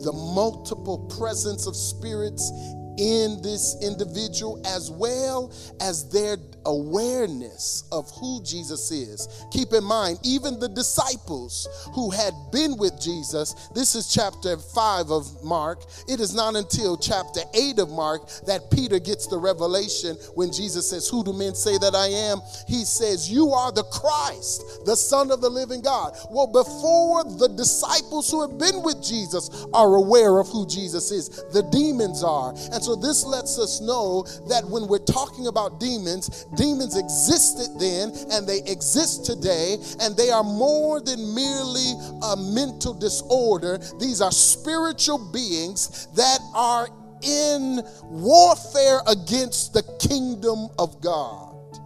the 0.04 0.12
multiple 0.14 1.00
presence 1.18 1.68
of 1.68 1.76
spirits 1.76 2.52
in 2.98 3.42
this 3.42 3.78
individual 3.82 4.62
as 4.66 4.92
well 4.92 5.52
as 5.82 6.10
their 6.10 6.38
awareness 6.66 7.84
of 7.92 8.10
who 8.12 8.42
Jesus 8.44 8.92
is. 8.92 9.46
Keep 9.52 9.74
in 9.74 9.84
mind, 9.84 10.20
even 10.24 10.60
the 10.60 10.70
disciples 10.70 11.68
who 11.94 12.10
had 12.10 12.34
been 12.52 12.78
with 12.78 13.00
Jesus, 13.00 13.70
this 13.74 13.96
is 13.96 14.08
chapter 14.08 14.58
5 14.58 15.12
of 15.12 15.44
Mark. 15.44 15.84
It 16.08 16.20
is 16.20 16.34
not 16.34 16.56
until 16.56 16.98
chapter 16.98 17.42
8 17.54 17.80
of 17.80 17.90
Mark 17.90 18.28
that 18.48 18.72
Peter 18.72 19.00
gets 19.00 19.28
the 19.28 19.38
revelation 19.38 20.18
when 20.36 20.52
Jesus 20.52 20.90
says, 20.90 21.08
Who 21.08 21.24
do 21.24 21.34
men 21.34 21.56
say 21.56 21.78
that 21.78 21.96
I 21.96 22.08
am? 22.08 22.40
He 22.68 22.84
says, 22.86 23.30
You 23.30 23.52
are 23.52 23.72
the 23.72 23.84
Christ, 23.84 24.86
the 24.86 24.96
Son 24.96 25.32
of 25.32 25.42
the 25.42 25.50
living 25.50 25.82
God. 25.82 26.18
Well, 26.30 26.48
before 26.48 27.24
the 27.24 27.54
disciples 27.56 28.30
who 28.32 28.42
have 28.42 28.58
been 28.58 28.84
with 28.84 29.04
Jesus 29.04 29.50
are 29.74 29.96
aware 29.96 30.40
of 30.40 30.48
who 30.50 30.66
Jesus 30.68 31.12
is, 31.12 31.44
the 31.52 31.64
demons 31.72 32.24
are. 32.24 32.54
And 32.72 32.84
so 32.86 32.96
this 32.96 33.26
lets 33.26 33.58
us 33.58 33.82
know 33.82 34.24
that 34.48 34.64
when 34.64 34.88
we're 34.88 35.00
talking 35.00 35.48
about 35.48 35.80
demons, 35.80 36.46
Demons 36.56 36.98
existed 36.98 37.80
then 37.80 38.14
and 38.32 38.48
they 38.48 38.60
exist 38.72 39.26
today, 39.26 39.78
and 40.00 40.16
they 40.16 40.30
are 40.30 40.44
more 40.44 41.02
than 41.02 41.34
merely 41.34 41.94
a 42.22 42.36
mental 42.38 42.94
disorder. 42.94 43.80
These 44.00 44.22
are 44.22 44.32
spiritual 44.32 45.18
beings 45.32 46.08
that 46.16 46.40
are 46.54 46.88
in 47.24 47.82
warfare 48.04 49.02
against 49.08 49.74
the 49.74 49.84
kingdom 50.00 50.68
of 50.78 51.02
God. 51.02 51.80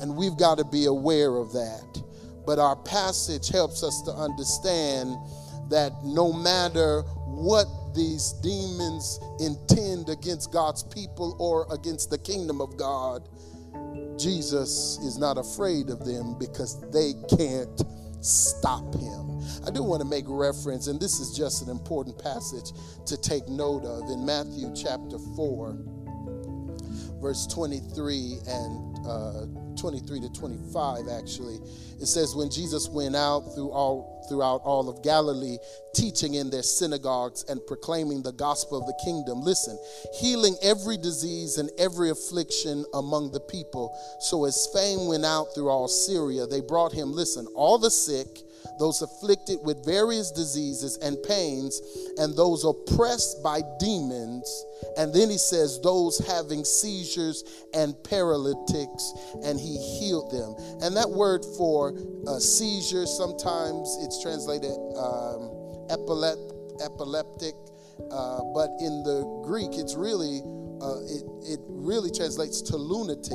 And 0.00 0.16
we've 0.16 0.36
got 0.36 0.58
to 0.58 0.64
be 0.64 0.86
aware 0.86 1.36
of 1.36 1.52
that. 1.52 2.02
But 2.46 2.58
our 2.58 2.76
passage 2.76 3.48
helps 3.48 3.82
us 3.82 4.00
to 4.02 4.12
understand 4.12 5.16
that 5.68 5.92
no 6.02 6.32
matter 6.32 7.02
what 7.26 7.66
these 7.98 8.32
demons 8.34 9.18
intend 9.40 10.08
against 10.08 10.52
God's 10.52 10.84
people 10.84 11.36
or 11.40 11.66
against 11.74 12.10
the 12.10 12.18
kingdom 12.18 12.60
of 12.60 12.76
God, 12.76 13.28
Jesus 14.16 14.98
is 15.02 15.18
not 15.18 15.36
afraid 15.36 15.90
of 15.90 16.04
them 16.04 16.38
because 16.38 16.80
they 16.92 17.12
can't 17.36 17.82
stop 18.20 18.94
him. 18.94 19.40
I 19.66 19.70
do 19.70 19.82
want 19.82 20.00
to 20.00 20.08
make 20.08 20.24
reference, 20.28 20.86
and 20.86 21.00
this 21.00 21.18
is 21.18 21.36
just 21.36 21.62
an 21.62 21.70
important 21.70 22.22
passage 22.22 22.70
to 23.06 23.16
take 23.16 23.48
note 23.48 23.84
of 23.84 24.08
in 24.10 24.24
Matthew 24.24 24.72
chapter 24.74 25.18
4, 25.36 25.78
verse 27.20 27.46
23 27.46 28.38
and 28.46 29.06
uh, 29.06 29.46
23 29.78 30.20
to 30.20 30.32
25, 30.32 31.08
actually. 31.08 31.58
It 32.00 32.06
says, 32.06 32.34
When 32.34 32.50
Jesus 32.50 32.88
went 32.88 33.16
out 33.16 33.40
through 33.54 33.70
all, 33.70 34.24
throughout 34.28 34.60
all 34.64 34.88
of 34.88 35.02
Galilee, 35.02 35.58
teaching 35.94 36.34
in 36.34 36.50
their 36.50 36.62
synagogues 36.62 37.44
and 37.48 37.60
proclaiming 37.66 38.22
the 38.22 38.32
gospel 38.32 38.78
of 38.78 38.86
the 38.86 38.98
kingdom, 39.04 39.40
listen, 39.40 39.78
healing 40.20 40.56
every 40.62 40.96
disease 40.96 41.58
and 41.58 41.70
every 41.78 42.10
affliction 42.10 42.84
among 42.94 43.32
the 43.32 43.40
people. 43.40 43.96
So 44.20 44.44
as 44.44 44.68
fame 44.72 45.06
went 45.08 45.24
out 45.24 45.54
through 45.54 45.68
all 45.68 45.88
Syria, 45.88 46.46
they 46.46 46.60
brought 46.60 46.92
him, 46.92 47.12
listen, 47.12 47.46
all 47.54 47.78
the 47.78 47.90
sick 47.90 48.42
those 48.78 49.02
afflicted 49.02 49.58
with 49.62 49.84
various 49.84 50.30
diseases 50.30 50.96
and 50.98 51.20
pains, 51.22 51.80
and 52.18 52.36
those 52.36 52.64
oppressed 52.64 53.42
by 53.42 53.62
demons. 53.78 54.64
And 54.96 55.12
then 55.12 55.30
he 55.30 55.38
says, 55.38 55.80
those 55.80 56.18
having 56.26 56.64
seizures 56.64 57.44
and 57.74 57.94
paralytics, 58.04 59.12
and 59.42 59.58
he 59.58 59.76
healed 59.98 60.30
them. 60.30 60.54
And 60.82 60.96
that 60.96 61.10
word 61.10 61.44
for 61.56 61.96
uh, 62.26 62.38
seizure, 62.38 63.06
sometimes 63.06 63.96
it's 64.02 64.22
translated 64.22 64.72
um, 64.96 65.50
epilep- 65.90 66.82
epileptic, 66.84 67.54
uh, 68.10 68.40
but 68.54 68.70
in 68.80 69.02
the 69.02 69.42
Greek, 69.44 69.70
it's 69.74 69.96
really 69.96 70.42
uh, 70.80 71.00
it, 71.04 71.24
it 71.54 71.60
really 71.68 72.10
translates 72.10 72.62
to 72.62 72.76
lunatic. 72.76 73.32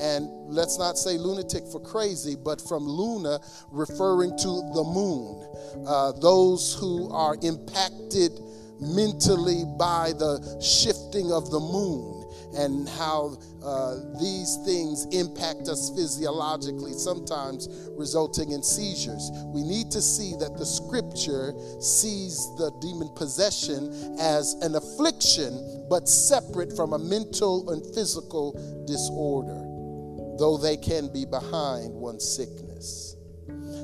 And 0.00 0.28
let's 0.48 0.78
not 0.78 0.96
say 0.98 1.18
lunatic 1.18 1.64
for 1.70 1.80
crazy, 1.80 2.36
but 2.36 2.60
from 2.60 2.86
luna, 2.86 3.40
referring 3.70 4.36
to 4.38 4.48
the 4.74 4.84
moon. 4.84 5.46
Uh, 5.86 6.12
those 6.12 6.74
who 6.74 7.10
are 7.12 7.36
impacted 7.42 8.32
mentally 8.80 9.64
by 9.78 10.12
the 10.18 10.60
shifting 10.60 11.30
of 11.30 11.50
the 11.50 11.60
moon 11.60 12.28
and 12.54 12.88
how 12.88 13.38
uh, 13.64 13.96
these 14.20 14.58
things 14.64 15.06
impact 15.12 15.68
us 15.68 15.90
physiologically, 15.90 16.92
sometimes 16.92 17.68
resulting 17.96 18.52
in 18.52 18.62
seizures. 18.62 19.30
We 19.46 19.62
need 19.62 19.90
to 19.92 20.02
see 20.02 20.34
that 20.40 20.56
the 20.56 20.66
scripture 20.66 21.54
sees 21.80 22.36
the 22.58 22.72
demon 22.80 23.10
possession 23.14 24.16
as 24.18 24.54
an 24.62 24.74
affliction, 24.74 25.86
but 25.88 26.08
separate 26.08 26.74
from 26.74 26.92
a 26.92 26.98
mental 26.98 27.70
and 27.70 27.82
physical 27.94 28.52
disorder, 28.86 29.62
though 30.38 30.56
they 30.56 30.76
can 30.76 31.12
be 31.12 31.24
behind 31.24 31.94
one's 31.94 32.24
sickness. 32.24 33.16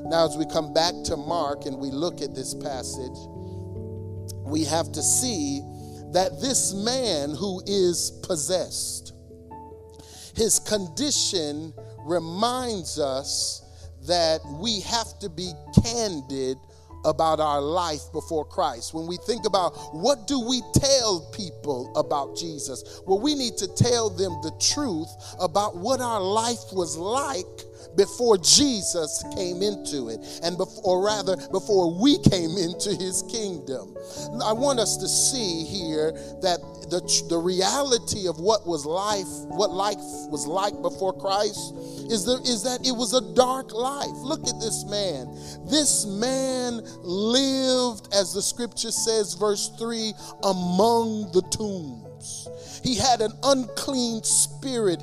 Now, 0.05 0.25
as 0.25 0.37
we 0.37 0.45
come 0.45 0.73
back 0.73 0.93
to 1.05 1.17
Mark 1.17 1.65
and 1.65 1.77
we 1.77 1.91
look 1.91 2.21
at 2.21 2.33
this 2.33 2.53
passage, 2.53 3.17
we 4.45 4.63
have 4.65 4.91
to 4.93 5.01
see 5.03 5.61
that 6.11 6.41
this 6.41 6.73
man 6.73 7.35
who 7.35 7.61
is 7.67 8.11
possessed, 8.23 9.13
his 10.39 10.57
condition 10.57 11.73
reminds 12.05 12.97
us 12.97 13.61
that 14.07 14.39
we 14.61 14.79
have 14.79 15.19
to 15.19 15.29
be 15.29 15.51
candid 15.83 16.57
about 17.03 17.41
our 17.41 17.59
life 17.59 18.03
before 18.13 18.45
Christ. 18.45 18.93
When 18.93 19.05
we 19.05 19.17
think 19.17 19.45
about 19.45 19.71
what 19.93 20.27
do 20.27 20.39
we 20.39 20.61
tell 20.73 21.29
people 21.33 21.91
about 21.97 22.37
Jesus? 22.37 23.01
Well, 23.05 23.19
we 23.19 23.35
need 23.35 23.57
to 23.57 23.67
tell 23.67 24.09
them 24.09 24.31
the 24.41 24.53
truth 24.61 25.09
about 25.41 25.75
what 25.75 25.99
our 25.99 26.21
life 26.21 26.71
was 26.71 26.95
like 26.95 27.45
before 27.95 28.37
Jesus 28.37 29.23
came 29.35 29.61
into 29.61 30.09
it, 30.09 30.19
and 30.43 30.57
before, 30.57 30.83
or 30.83 31.05
rather, 31.05 31.35
before 31.51 31.93
we 31.99 32.17
came 32.29 32.57
into 32.57 32.95
his 32.95 33.23
kingdom. 33.29 33.95
I 34.43 34.53
want 34.53 34.79
us 34.79 34.97
to 34.97 35.07
see 35.07 35.65
here 35.65 36.11
that 36.41 36.59
the, 36.89 37.01
the 37.29 37.37
reality 37.37 38.27
of 38.27 38.39
what 38.39 38.65
was 38.65 38.85
life, 38.85 39.27
what 39.47 39.71
life 39.71 39.97
was 40.29 40.47
like 40.47 40.79
before 40.81 41.13
Christ, 41.13 41.75
is, 42.09 42.25
the, 42.25 42.41
is 42.45 42.63
that 42.63 42.85
it 42.85 42.95
was 42.95 43.13
a 43.13 43.21
dark 43.35 43.73
life. 43.73 44.15
Look 44.23 44.47
at 44.47 44.59
this 44.59 44.85
man. 44.85 45.27
This 45.69 46.05
man 46.05 46.81
lived, 47.03 48.13
as 48.13 48.33
the 48.33 48.41
scripture 48.41 48.91
says, 48.91 49.35
verse 49.35 49.71
3, 49.77 50.13
among 50.43 51.31
the 51.31 51.43
tombs. 51.51 52.47
He 52.83 52.95
had 52.95 53.21
an 53.21 53.33
unclean 53.43 54.23
spirit 54.23 54.58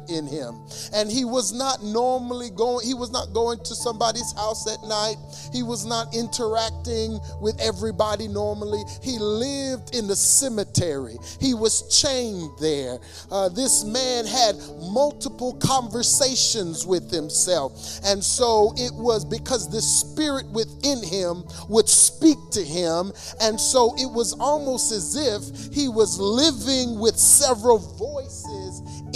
in 0.09 0.27
him. 0.27 0.61
And 0.93 1.11
he 1.11 1.25
was 1.25 1.53
not 1.53 1.83
normally 1.83 2.51
going, 2.51 2.87
he 2.87 2.95
was 2.95 3.11
not 3.11 3.33
going 3.33 3.59
to 3.65 3.75
somebody's 3.75 4.33
house 4.33 4.67
at 4.73 4.87
night. 4.87 5.17
He 5.53 5.63
was 5.63 5.85
not 5.87 6.15
interacting 6.15 7.19
with 7.41 7.59
everybody 7.61 8.29
normally. 8.29 8.83
He 9.03 9.19
lived 9.19 9.95
in 9.95 10.07
the 10.07 10.17
cemetery. 10.17 11.17
He 11.41 11.55
was 11.55 12.01
chained 12.03 12.51
there. 12.61 12.99
Uh, 13.31 13.49
this 13.49 13.85
man 13.85 14.27
had 14.27 14.57
multiple 14.91 15.55
conversations 15.55 16.87
with 16.87 17.11
himself. 17.11 18.01
And 18.05 18.23
so 18.23 18.75
it 18.77 18.93
was 18.95 19.25
because 19.25 19.71
the 19.71 19.83
spirit 19.83 20.47
within 20.51 21.03
him 21.03 21.45
would 21.69 21.89
speak 21.89 22.39
to 22.53 22.65
him. 22.65 23.13
And 23.41 23.61
so 23.61 23.95
it 23.97 24.11
was 24.11 24.33
almost 24.35 24.93
as 24.93 25.17
if 25.17 25.75
he 25.75 25.89
was 25.89 26.19
living 26.19 26.99
with 26.99 27.17
several 27.17 27.79
voices 27.79 28.56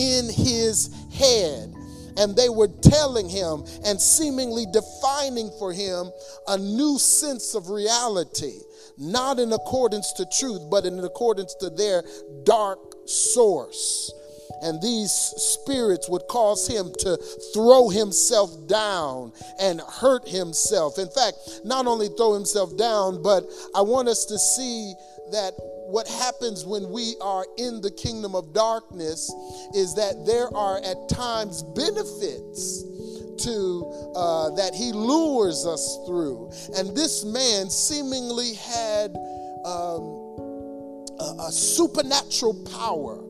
in 0.01 0.31
his 0.31 0.89
head. 1.13 1.75
And 2.17 2.35
they 2.35 2.49
were 2.49 2.69
telling 2.69 3.29
him 3.29 3.65
and 3.85 4.01
seemingly 4.01 4.67
defining 4.73 5.51
for 5.59 5.73
him 5.73 6.11
a 6.49 6.59
new 6.59 6.99
sense 6.99 7.55
of 7.55 7.71
reality, 7.71 8.59
not 8.99 9.39
in 9.39 9.53
accordance 9.53 10.13
to 10.15 10.27
truth, 10.27 10.63
but 10.71 10.85
in 10.85 10.99
accordance 11.05 11.55
to 11.61 11.71
their 11.71 12.03
dark 12.45 12.79
source 13.07 14.13
and 14.63 14.81
these 14.83 15.11
spirits 15.11 16.09
would 16.09 16.27
cause 16.29 16.67
him 16.67 16.93
to 16.99 17.17
throw 17.55 17.89
himself 17.89 18.51
down 18.67 19.33
and 19.59 19.81
hurt 19.81 20.29
himself. 20.29 20.99
In 20.99 21.09
fact, 21.09 21.37
not 21.65 21.87
only 21.87 22.09
throw 22.09 22.35
himself 22.35 22.77
down, 22.77 23.23
but 23.23 23.45
I 23.75 23.81
want 23.83 24.09
us 24.09 24.27
to 24.27 24.39
see 24.39 24.95
that 25.33 25.55
what 25.91 26.09
happens 26.09 26.65
when 26.65 26.91
we 26.91 27.17
are 27.21 27.47
in 27.59 27.81
the 27.81 27.91
kingdom 27.91 28.35
of 28.35 28.53
darkness 28.53 29.33
is 29.75 29.95
that 29.95 30.25
there 30.27 30.55
are 30.55 30.79
at 30.85 31.09
times 31.09 31.63
benefits 31.63 32.85
to 33.45 34.13
uh, 34.15 34.51
that 34.51 34.75
he 34.75 34.93
lures 34.93 35.67
us 35.67 35.99
through. 36.07 36.51
And 36.77 36.95
this 36.97 37.25
man 37.25 37.71
seemingly 37.71 38.55
had 38.55 39.17
um, 39.65 40.03
a, 41.19 41.37
a, 41.49 41.53
supernatural 41.53 42.55
power. 42.71 43.25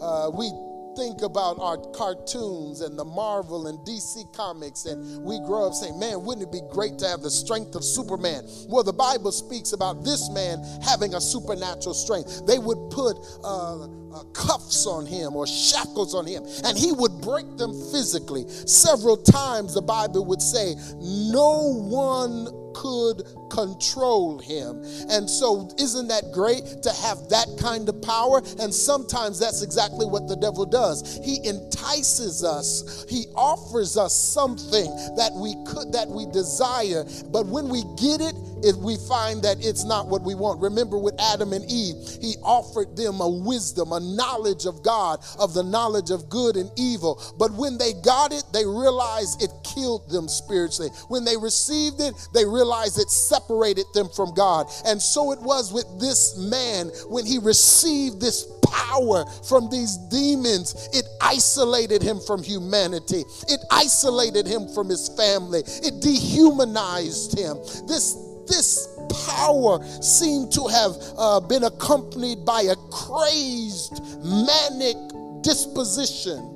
Uh, 0.00 0.30
we 0.32 0.50
think 0.96 1.22
about 1.22 1.58
our 1.60 1.76
cartoons 1.92 2.80
and 2.80 2.98
the 2.98 3.04
Marvel 3.04 3.66
and 3.66 3.78
DC 3.80 4.32
comics, 4.34 4.86
and 4.86 5.22
we 5.22 5.38
grow 5.40 5.68
up 5.68 5.74
saying, 5.74 5.98
man, 5.98 6.24
wouldn't 6.24 6.46
it 6.46 6.52
be 6.52 6.62
great 6.72 6.98
to 6.98 7.06
have 7.06 7.20
the 7.20 7.30
strength 7.30 7.74
of 7.74 7.84
Superman? 7.84 8.44
Well, 8.68 8.82
the 8.82 8.92
Bible 8.92 9.32
speaks 9.32 9.72
about 9.72 10.04
this 10.04 10.30
man 10.30 10.64
having 10.82 11.14
a 11.14 11.20
supernatural 11.20 11.94
strength. 11.94 12.46
They 12.46 12.58
would 12.58 12.90
put 12.90 13.18
uh, 13.44 13.84
uh, 13.84 14.24
cuffs 14.32 14.86
on 14.86 15.04
him 15.04 15.36
or 15.36 15.46
shackles 15.46 16.14
on 16.14 16.26
him, 16.26 16.44
and 16.64 16.76
he 16.76 16.92
would 16.92 17.20
break 17.20 17.56
them 17.56 17.72
physically. 17.92 18.48
Several 18.48 19.16
times 19.16 19.74
the 19.74 19.82
Bible 19.82 20.24
would 20.24 20.42
say, 20.42 20.74
no 21.00 21.74
one 21.84 22.72
could 22.74 23.22
control 23.50 24.38
him. 24.38 24.82
And 25.08 25.28
so, 25.28 25.68
isn't 25.78 26.08
that 26.08 26.32
great 26.32 26.82
to 26.82 26.90
have 26.90 27.28
that 27.28 27.48
kind 27.60 27.88
of 27.88 28.00
power? 28.02 28.42
And 28.60 28.72
sometimes 28.72 29.38
that's 29.38 29.62
exactly 29.62 30.06
what 30.06 30.28
the 30.28 30.36
devil 30.36 30.66
does. 30.66 31.20
He 31.24 31.46
entices 31.46 32.44
us, 32.44 33.06
he 33.08 33.26
offers 33.34 33.96
us 33.96 34.14
something 34.14 34.86
that 35.16 35.32
we 35.34 35.54
could, 35.66 35.92
that 35.92 36.08
we 36.08 36.26
desire, 36.26 37.04
but 37.30 37.46
when 37.46 37.68
we 37.68 37.82
get 37.96 38.20
it, 38.20 38.34
if 38.62 38.76
we 38.76 38.96
find 39.08 39.42
that 39.42 39.58
it's 39.60 39.84
not 39.84 40.08
what 40.08 40.22
we 40.22 40.34
want. 40.34 40.60
Remember 40.60 40.98
with 40.98 41.14
Adam 41.20 41.52
and 41.52 41.64
Eve, 41.70 41.96
he 42.20 42.36
offered 42.42 42.96
them 42.96 43.20
a 43.20 43.28
wisdom, 43.28 43.92
a 43.92 44.00
knowledge 44.00 44.66
of 44.66 44.82
God, 44.82 45.20
of 45.38 45.54
the 45.54 45.62
knowledge 45.62 46.10
of 46.10 46.28
good 46.28 46.56
and 46.56 46.70
evil. 46.76 47.20
But 47.38 47.52
when 47.52 47.78
they 47.78 47.92
got 48.04 48.32
it, 48.32 48.44
they 48.52 48.64
realized 48.64 49.42
it 49.42 49.50
killed 49.62 50.08
them 50.08 50.28
spiritually. 50.28 50.90
When 51.08 51.24
they 51.24 51.36
received 51.36 52.00
it, 52.00 52.14
they 52.32 52.44
realized 52.44 52.98
it 52.98 53.10
separated 53.36 53.86
them 53.94 54.08
from 54.08 54.34
God. 54.34 54.66
And 54.86 55.00
so 55.00 55.32
it 55.32 55.40
was 55.40 55.72
with 55.72 55.86
this 56.00 56.36
man 56.38 56.88
when 57.08 57.26
he 57.26 57.38
received 57.38 58.20
this 58.20 58.46
power 58.72 59.24
from 59.48 59.68
these 59.70 59.96
demons, 60.10 60.88
it 60.92 61.06
isolated 61.20 62.02
him 62.02 62.18
from 62.20 62.42
humanity. 62.42 63.24
It 63.48 63.60
isolated 63.70 64.46
him 64.46 64.68
from 64.74 64.88
his 64.88 65.08
family. 65.16 65.60
It 65.60 66.00
dehumanized 66.00 67.38
him. 67.38 67.56
This 67.86 68.16
this 68.46 68.88
power 69.26 69.82
seemed 70.00 70.52
to 70.52 70.68
have 70.68 70.92
uh, 71.18 71.40
been 71.40 71.64
accompanied 71.64 72.44
by 72.44 72.62
a 72.62 72.76
crazed, 72.92 74.00
manic 74.22 74.96
disposition. 75.42 76.55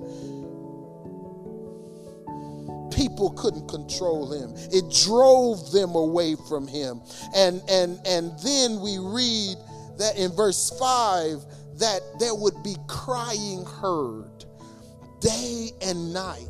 People 3.00 3.30
couldn't 3.30 3.66
control 3.66 4.30
him. 4.30 4.52
It 4.70 4.84
drove 5.06 5.72
them 5.72 5.94
away 5.94 6.36
from 6.50 6.68
him. 6.68 7.00
And 7.34 7.62
and 7.70 7.98
and 8.06 8.38
then 8.40 8.78
we 8.82 8.98
read 8.98 9.56
that 9.96 10.18
in 10.18 10.30
verse 10.32 10.68
5 10.78 11.42
that 11.78 12.00
there 12.18 12.34
would 12.34 12.62
be 12.62 12.76
crying 12.88 13.64
heard 13.64 14.44
day 15.20 15.70
and 15.80 16.12
night 16.12 16.49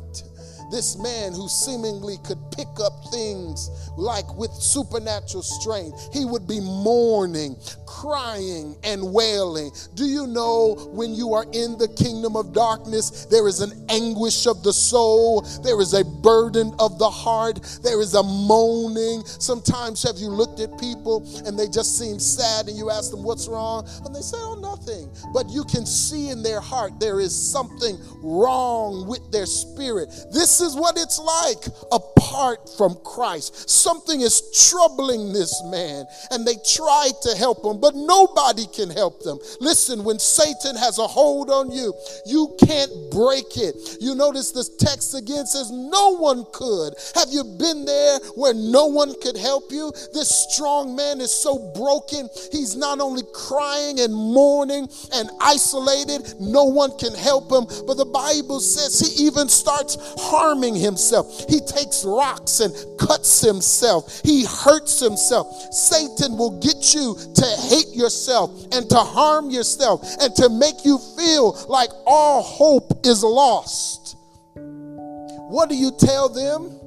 this 0.71 0.97
man 0.97 1.33
who 1.33 1.47
seemingly 1.49 2.17
could 2.23 2.39
pick 2.51 2.67
up 2.79 2.93
things 3.11 3.69
like 3.97 4.33
with 4.35 4.51
supernatural 4.51 5.43
strength, 5.43 6.09
he 6.13 6.25
would 6.25 6.47
be 6.47 6.59
mourning, 6.59 7.55
crying, 7.85 8.75
and 8.83 9.13
wailing. 9.13 9.71
Do 9.95 10.05
you 10.05 10.27
know 10.27 10.75
when 10.91 11.13
you 11.13 11.33
are 11.33 11.45
in 11.51 11.77
the 11.77 11.87
kingdom 11.97 12.35
of 12.35 12.53
darkness, 12.53 13.25
there 13.25 13.47
is 13.47 13.59
an 13.59 13.85
anguish 13.89 14.47
of 14.47 14.63
the 14.63 14.73
soul, 14.73 15.41
there 15.63 15.79
is 15.81 15.93
a 15.93 16.03
burden 16.03 16.73
of 16.79 16.97
the 16.97 17.09
heart, 17.09 17.59
there 17.83 18.01
is 18.01 18.13
a 18.13 18.23
moaning. 18.23 19.23
Sometimes 19.25 20.01
have 20.03 20.17
you 20.17 20.29
looked 20.29 20.59
at 20.59 20.79
people 20.79 21.27
and 21.45 21.59
they 21.59 21.67
just 21.67 21.97
seem 21.99 22.19
sad 22.19 22.67
and 22.67 22.77
you 22.77 22.89
ask 22.89 23.11
them 23.11 23.23
what's 23.23 23.47
wrong 23.47 23.87
and 24.05 24.15
they 24.15 24.21
say, 24.21 24.37
oh, 24.39 24.55
nothing. 24.55 25.09
But 25.33 25.49
you 25.49 25.63
can 25.65 25.85
see 25.85 26.29
in 26.29 26.43
their 26.43 26.61
heart 26.61 26.99
there 26.99 27.19
is 27.19 27.35
something 27.35 27.97
wrong 28.21 29.07
with 29.07 29.31
their 29.31 29.45
spirit. 29.45 30.09
This 30.31 30.60
is 30.61 30.75
what 30.75 30.97
it's 30.97 31.19
like 31.19 31.65
apart 31.91 32.69
from 32.77 32.95
Christ. 33.03 33.69
Something 33.69 34.21
is 34.21 34.69
troubling 34.69 35.33
this 35.33 35.61
man, 35.65 36.05
and 36.31 36.45
they 36.45 36.55
try 36.65 37.09
to 37.23 37.35
help 37.35 37.65
him, 37.65 37.79
but 37.79 37.95
nobody 37.95 38.65
can 38.73 38.89
help 38.89 39.21
them. 39.23 39.39
Listen, 39.59 40.03
when 40.03 40.19
Satan 40.19 40.75
has 40.75 40.99
a 40.99 41.07
hold 41.07 41.49
on 41.49 41.71
you, 41.71 41.93
you 42.25 42.55
can't 42.59 42.91
break 43.11 43.57
it. 43.57 43.97
You 43.99 44.15
notice 44.15 44.51
this 44.51 44.69
text 44.77 45.15
again 45.15 45.45
says, 45.45 45.71
No 45.71 46.15
one 46.17 46.45
could. 46.53 46.93
Have 47.15 47.29
you 47.31 47.43
been 47.43 47.85
there 47.85 48.19
where 48.35 48.53
no 48.53 48.85
one 48.87 49.13
could 49.21 49.37
help 49.37 49.71
you? 49.71 49.91
This 50.13 50.29
strong 50.29 50.95
man 50.95 51.21
is 51.21 51.31
so 51.31 51.71
broken, 51.75 52.29
he's 52.51 52.75
not 52.75 52.99
only 52.99 53.23
crying 53.33 53.99
and 53.99 54.13
mourning 54.13 54.87
and 55.13 55.29
isolated, 55.41 56.35
no 56.39 56.65
one 56.65 56.97
can 56.97 57.13
help 57.13 57.51
him, 57.51 57.65
but 57.87 57.97
the 57.97 58.05
Bible 58.05 58.59
says 58.59 58.99
he 58.99 59.25
even 59.25 59.49
starts 59.49 59.97
harming 60.17 60.50
harming 60.51 60.75
himself. 60.75 61.45
He 61.49 61.61
takes 61.61 62.03
rocks 62.03 62.59
and 62.59 62.73
cuts 62.99 63.41
himself. 63.41 64.21
He 64.23 64.45
hurts 64.45 64.99
himself. 64.99 65.47
Satan 65.71 66.37
will 66.37 66.59
get 66.59 66.93
you 66.93 67.15
to 67.35 67.45
hate 67.69 67.95
yourself 67.95 68.51
and 68.73 68.89
to 68.89 68.97
harm 68.97 69.49
yourself 69.49 70.03
and 70.19 70.35
to 70.35 70.49
make 70.49 70.83
you 70.83 70.97
feel 71.17 71.57
like 71.69 71.89
all 72.05 72.43
hope 72.43 73.05
is 73.05 73.23
lost. 73.23 74.17
What 74.55 75.69
do 75.69 75.75
you 75.75 75.91
tell 75.97 76.27
them? 76.27 76.77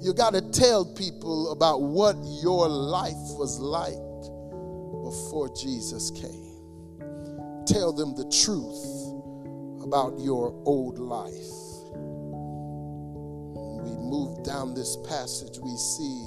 You 0.00 0.12
got 0.12 0.34
to 0.34 0.42
tell 0.42 0.84
people 0.84 1.50
about 1.52 1.80
what 1.80 2.14
your 2.42 2.68
life 2.68 3.36
was 3.38 3.58
like 3.58 3.96
before 5.02 5.48
Jesus 5.56 6.10
came. 6.10 6.44
Tell 7.66 7.92
them 7.92 8.14
the 8.14 8.28
truth 8.44 9.82
about 9.82 10.18
your 10.20 10.52
old 10.66 10.98
life 10.98 11.57
move 14.08 14.42
down 14.42 14.74
this 14.74 14.96
passage, 15.08 15.58
we 15.58 15.76
see 15.76 16.26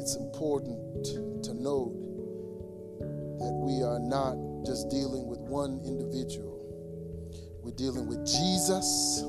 it's 0.00 0.16
important 0.16 1.04
to 1.44 1.54
note 1.54 1.94
that 3.38 3.52
we 3.52 3.82
are 3.82 4.00
not 4.00 4.34
just 4.66 4.90
dealing 4.90 5.26
with 5.26 5.38
one 5.40 5.80
individual. 5.84 6.58
We're 7.62 7.76
dealing 7.76 8.06
with 8.08 8.26
Jesus. 8.26 9.22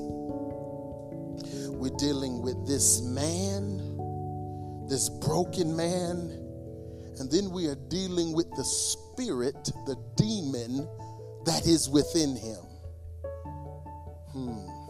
We're 1.68 1.96
dealing 1.98 2.42
with 2.42 2.66
this 2.66 3.02
man, 3.02 3.78
this 4.88 5.08
broken 5.08 5.76
man. 5.76 6.38
And 7.18 7.30
then 7.30 7.50
we 7.50 7.66
are 7.66 7.76
dealing 7.88 8.32
with 8.32 8.50
the 8.56 8.64
spirit, 8.64 9.54
the 9.86 9.96
demon 10.16 10.88
that 11.44 11.66
is 11.66 11.88
within 11.88 12.34
him. 12.34 12.64
Hmm. 14.32 14.81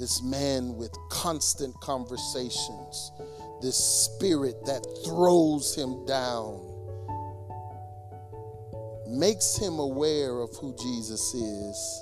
This 0.00 0.22
man 0.22 0.76
with 0.76 0.96
constant 1.10 1.78
conversations, 1.82 3.12
this 3.60 3.76
spirit 3.76 4.56
that 4.64 4.82
throws 5.04 5.74
him 5.76 6.06
down, 6.06 6.58
makes 9.06 9.58
him 9.58 9.78
aware 9.78 10.40
of 10.40 10.56
who 10.56 10.74
Jesus 10.80 11.34
is. 11.34 12.00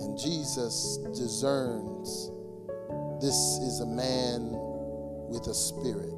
And 0.00 0.18
Jesus 0.18 0.98
discerns 1.14 2.32
this 3.22 3.36
is 3.62 3.78
a 3.78 3.86
man 3.86 4.50
with 5.30 5.46
a 5.46 5.54
spirit. 5.54 6.12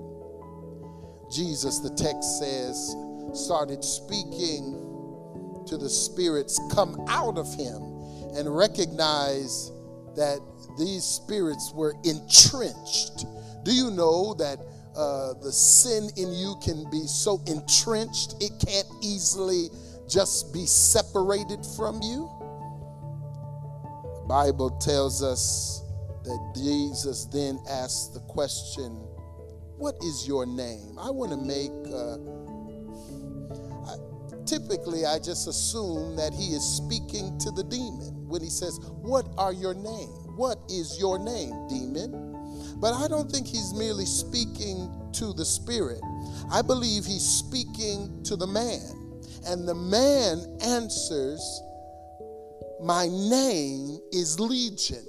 Jesus, 1.31 1.81
the 1.81 1.91
text 1.91 2.39
says, 2.39 2.97
started 3.35 3.85
speaking 3.85 4.73
to 5.67 5.77
the 5.77 5.91
spirits 5.91 6.59
come 6.73 7.05
out 7.09 7.37
of 7.37 7.53
him 7.57 7.95
and 8.37 8.55
recognize 8.55 9.72
that 10.14 10.40
these 10.79 11.05
spirits 11.05 11.72
were 11.75 11.94
entrenched. 12.05 13.25
Do 13.64 13.72
you 13.72 13.90
know 13.90 14.35
that 14.35 14.59
uh, 14.96 15.35
the 15.42 15.53
sin 15.53 16.11
in 16.16 16.33
you 16.33 16.55
can 16.62 16.88
be 16.90 17.07
so 17.07 17.40
entrenched 17.46 18.35
it 18.40 18.53
can't 18.64 18.87
easily 19.03 19.68
just 20.09 20.53
be 20.53 20.66
separated 20.66 21.64
from 21.77 22.01
you? 22.03 22.31
The 24.22 24.27
Bible 24.29 24.70
tells 24.81 25.22
us 25.22 25.83
that 26.25 26.53
Jesus 26.57 27.27
then 27.27 27.59
asked 27.70 28.14
the 28.14 28.20
question, 28.20 28.92
What 29.77 29.94
is 30.03 30.27
your 30.27 30.46
name? 30.46 30.99
I 30.99 31.11
want 31.11 31.31
to 31.33 31.37
make. 31.38 31.72
Uh, 31.92 32.56
typically 34.46 35.04
I 35.04 35.18
just 35.18 35.48
assume 35.48 36.16
that 36.16 36.32
he 36.32 36.54
is 36.54 36.64
speaking 36.64 37.38
to 37.38 37.50
the 37.50 37.64
demon 37.64 38.28
when 38.28 38.42
he 38.42 38.48
says, 38.48 38.78
What 39.02 39.26
are 39.38 39.52
your 39.52 39.74
name? 39.74 40.09
What 40.37 40.59
is 40.68 40.98
your 40.98 41.18
name, 41.18 41.66
demon? 41.68 42.35
But 42.78 42.94
I 42.94 43.09
don't 43.09 43.30
think 43.30 43.46
he's 43.46 43.72
merely 43.74 44.06
speaking 44.06 44.90
to 45.14 45.32
the 45.32 45.44
spirit. 45.44 46.00
I 46.50 46.62
believe 46.62 47.04
he's 47.04 47.26
speaking 47.26 48.22
to 48.24 48.37
the 48.37 48.46
man. 48.46 49.20
And 49.46 49.66
the 49.66 49.74
man 49.74 50.59
answers, 50.62 51.42
My 52.82 53.09
name 53.09 53.98
is 54.12 54.38
Legion. 54.38 55.06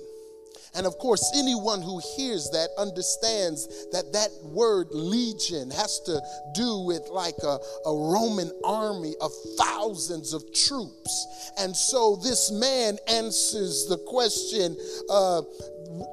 And 0.78 0.86
of 0.86 0.98
course, 1.00 1.32
anyone 1.36 1.82
who 1.82 2.00
hears 2.16 2.50
that 2.52 2.70
understands 2.78 3.88
that 3.92 4.13
that 4.13 4.30
word 4.44 4.88
legion 4.92 5.72
has 5.72 6.00
to 6.02 6.22
do 6.54 6.86
with 6.86 7.08
like 7.12 7.38
a, 7.44 7.58
a 7.86 7.94
Roman 7.94 8.52
army 8.63 9.16
of 9.20 9.32
thousands 9.58 10.34
of 10.34 10.44
troops. 10.54 11.52
And 11.58 11.76
so 11.76 12.16
this 12.18 12.52
man 12.52 12.98
answers 13.08 13.88
the 13.88 13.98
question 13.98 14.78
uh, 15.10 15.42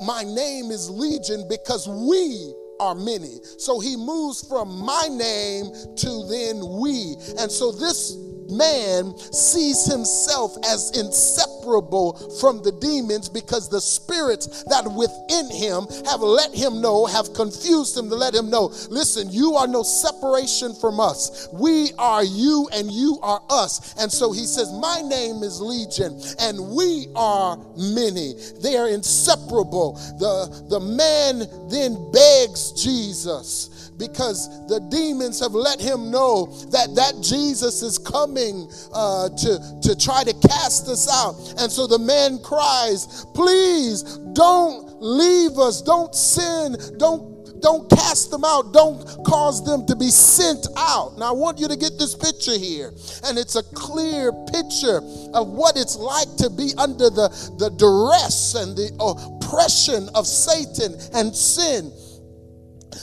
My 0.04 0.24
name 0.24 0.70
is 0.70 0.88
Legion 0.88 1.46
because 1.48 1.86
we 1.86 2.54
are 2.80 2.94
many. 2.94 3.40
So 3.58 3.80
he 3.80 3.96
moves 3.96 4.46
from 4.48 4.74
my 4.78 5.08
name 5.10 5.66
to 5.96 6.26
then 6.28 6.80
we. 6.80 7.16
And 7.38 7.52
so 7.52 7.70
this 7.70 8.16
man 8.50 9.16
sees 9.18 9.86
himself 9.86 10.56
as 10.66 10.96
inseparable 10.96 12.14
from 12.40 12.62
the 12.62 12.72
demons 12.72 13.28
because 13.28 13.68
the 13.68 13.80
spirits 13.80 14.64
that 14.64 14.84
within 14.86 15.50
him 15.50 15.86
have 16.06 16.20
let 16.20 16.54
him 16.54 16.80
know, 16.80 17.06
have 17.06 17.32
confused 17.34 17.96
him 17.96 18.08
to 18.08 18.14
let 18.14 18.34
him 18.34 18.50
know, 18.50 18.66
listen, 18.90 19.30
you 19.30 19.54
are 19.54 19.66
no 19.66 19.82
separation 19.82 20.74
from 20.74 21.00
us. 21.00 21.48
We 21.52 21.92
are 21.98 22.24
you 22.24 22.68
and 22.72 22.90
you 22.90 23.18
are 23.22 23.42
us. 23.50 23.94
And 23.98 24.10
so 24.10 24.32
he 24.32 24.46
says, 24.46 24.72
My 24.72 25.00
name 25.02 25.42
is 25.42 25.60
Legion 25.60 26.20
and 26.40 26.74
we 26.74 27.06
are 27.14 27.56
many. 27.76 28.34
They 28.62 28.76
are 28.76 28.88
inseparable. 28.88 29.94
The, 30.18 30.66
the 30.68 30.80
man 30.80 31.46
then 31.70 32.10
begs 32.12 32.72
Jesus 32.72 33.70
because 33.98 34.48
the 34.66 34.80
demons 34.90 35.40
have 35.40 35.52
let 35.52 35.80
him 35.80 36.10
know 36.10 36.46
that 36.70 36.94
that 36.96 37.14
Jesus 37.22 37.82
is 37.82 37.98
coming 37.98 38.33
uh, 38.36 39.28
to, 39.28 39.80
to 39.82 39.96
try 39.96 40.24
to 40.24 40.34
cast 40.48 40.88
us 40.88 41.08
out. 41.10 41.34
And 41.60 41.70
so 41.70 41.86
the 41.86 41.98
man 41.98 42.38
cries, 42.42 43.26
Please 43.34 44.02
don't 44.32 45.00
leave 45.00 45.58
us, 45.58 45.82
don't 45.82 46.14
sin, 46.14 46.76
don't 46.98 47.34
don't 47.64 47.88
cast 47.88 48.30
them 48.30 48.44
out. 48.44 48.74
Don't 48.74 49.02
cause 49.24 49.64
them 49.64 49.86
to 49.86 49.96
be 49.96 50.10
sent 50.10 50.66
out. 50.76 51.16
Now, 51.16 51.30
I 51.30 51.32
want 51.32 51.58
you 51.58 51.66
to 51.66 51.76
get 51.76 51.98
this 51.98 52.14
picture 52.14 52.58
here. 52.58 52.88
And 53.24 53.38
it's 53.38 53.56
a 53.56 53.62
clear 53.62 54.32
picture 54.52 54.98
of 55.32 55.48
what 55.48 55.78
it's 55.78 55.96
like 55.96 56.28
to 56.44 56.50
be 56.50 56.74
under 56.76 57.08
the, 57.08 57.28
the 57.58 57.70
duress 57.70 58.54
and 58.54 58.76
the 58.76 58.92
oppression 59.00 60.10
of 60.14 60.26
Satan 60.26 60.92
and 61.14 61.34
sin. 61.34 61.90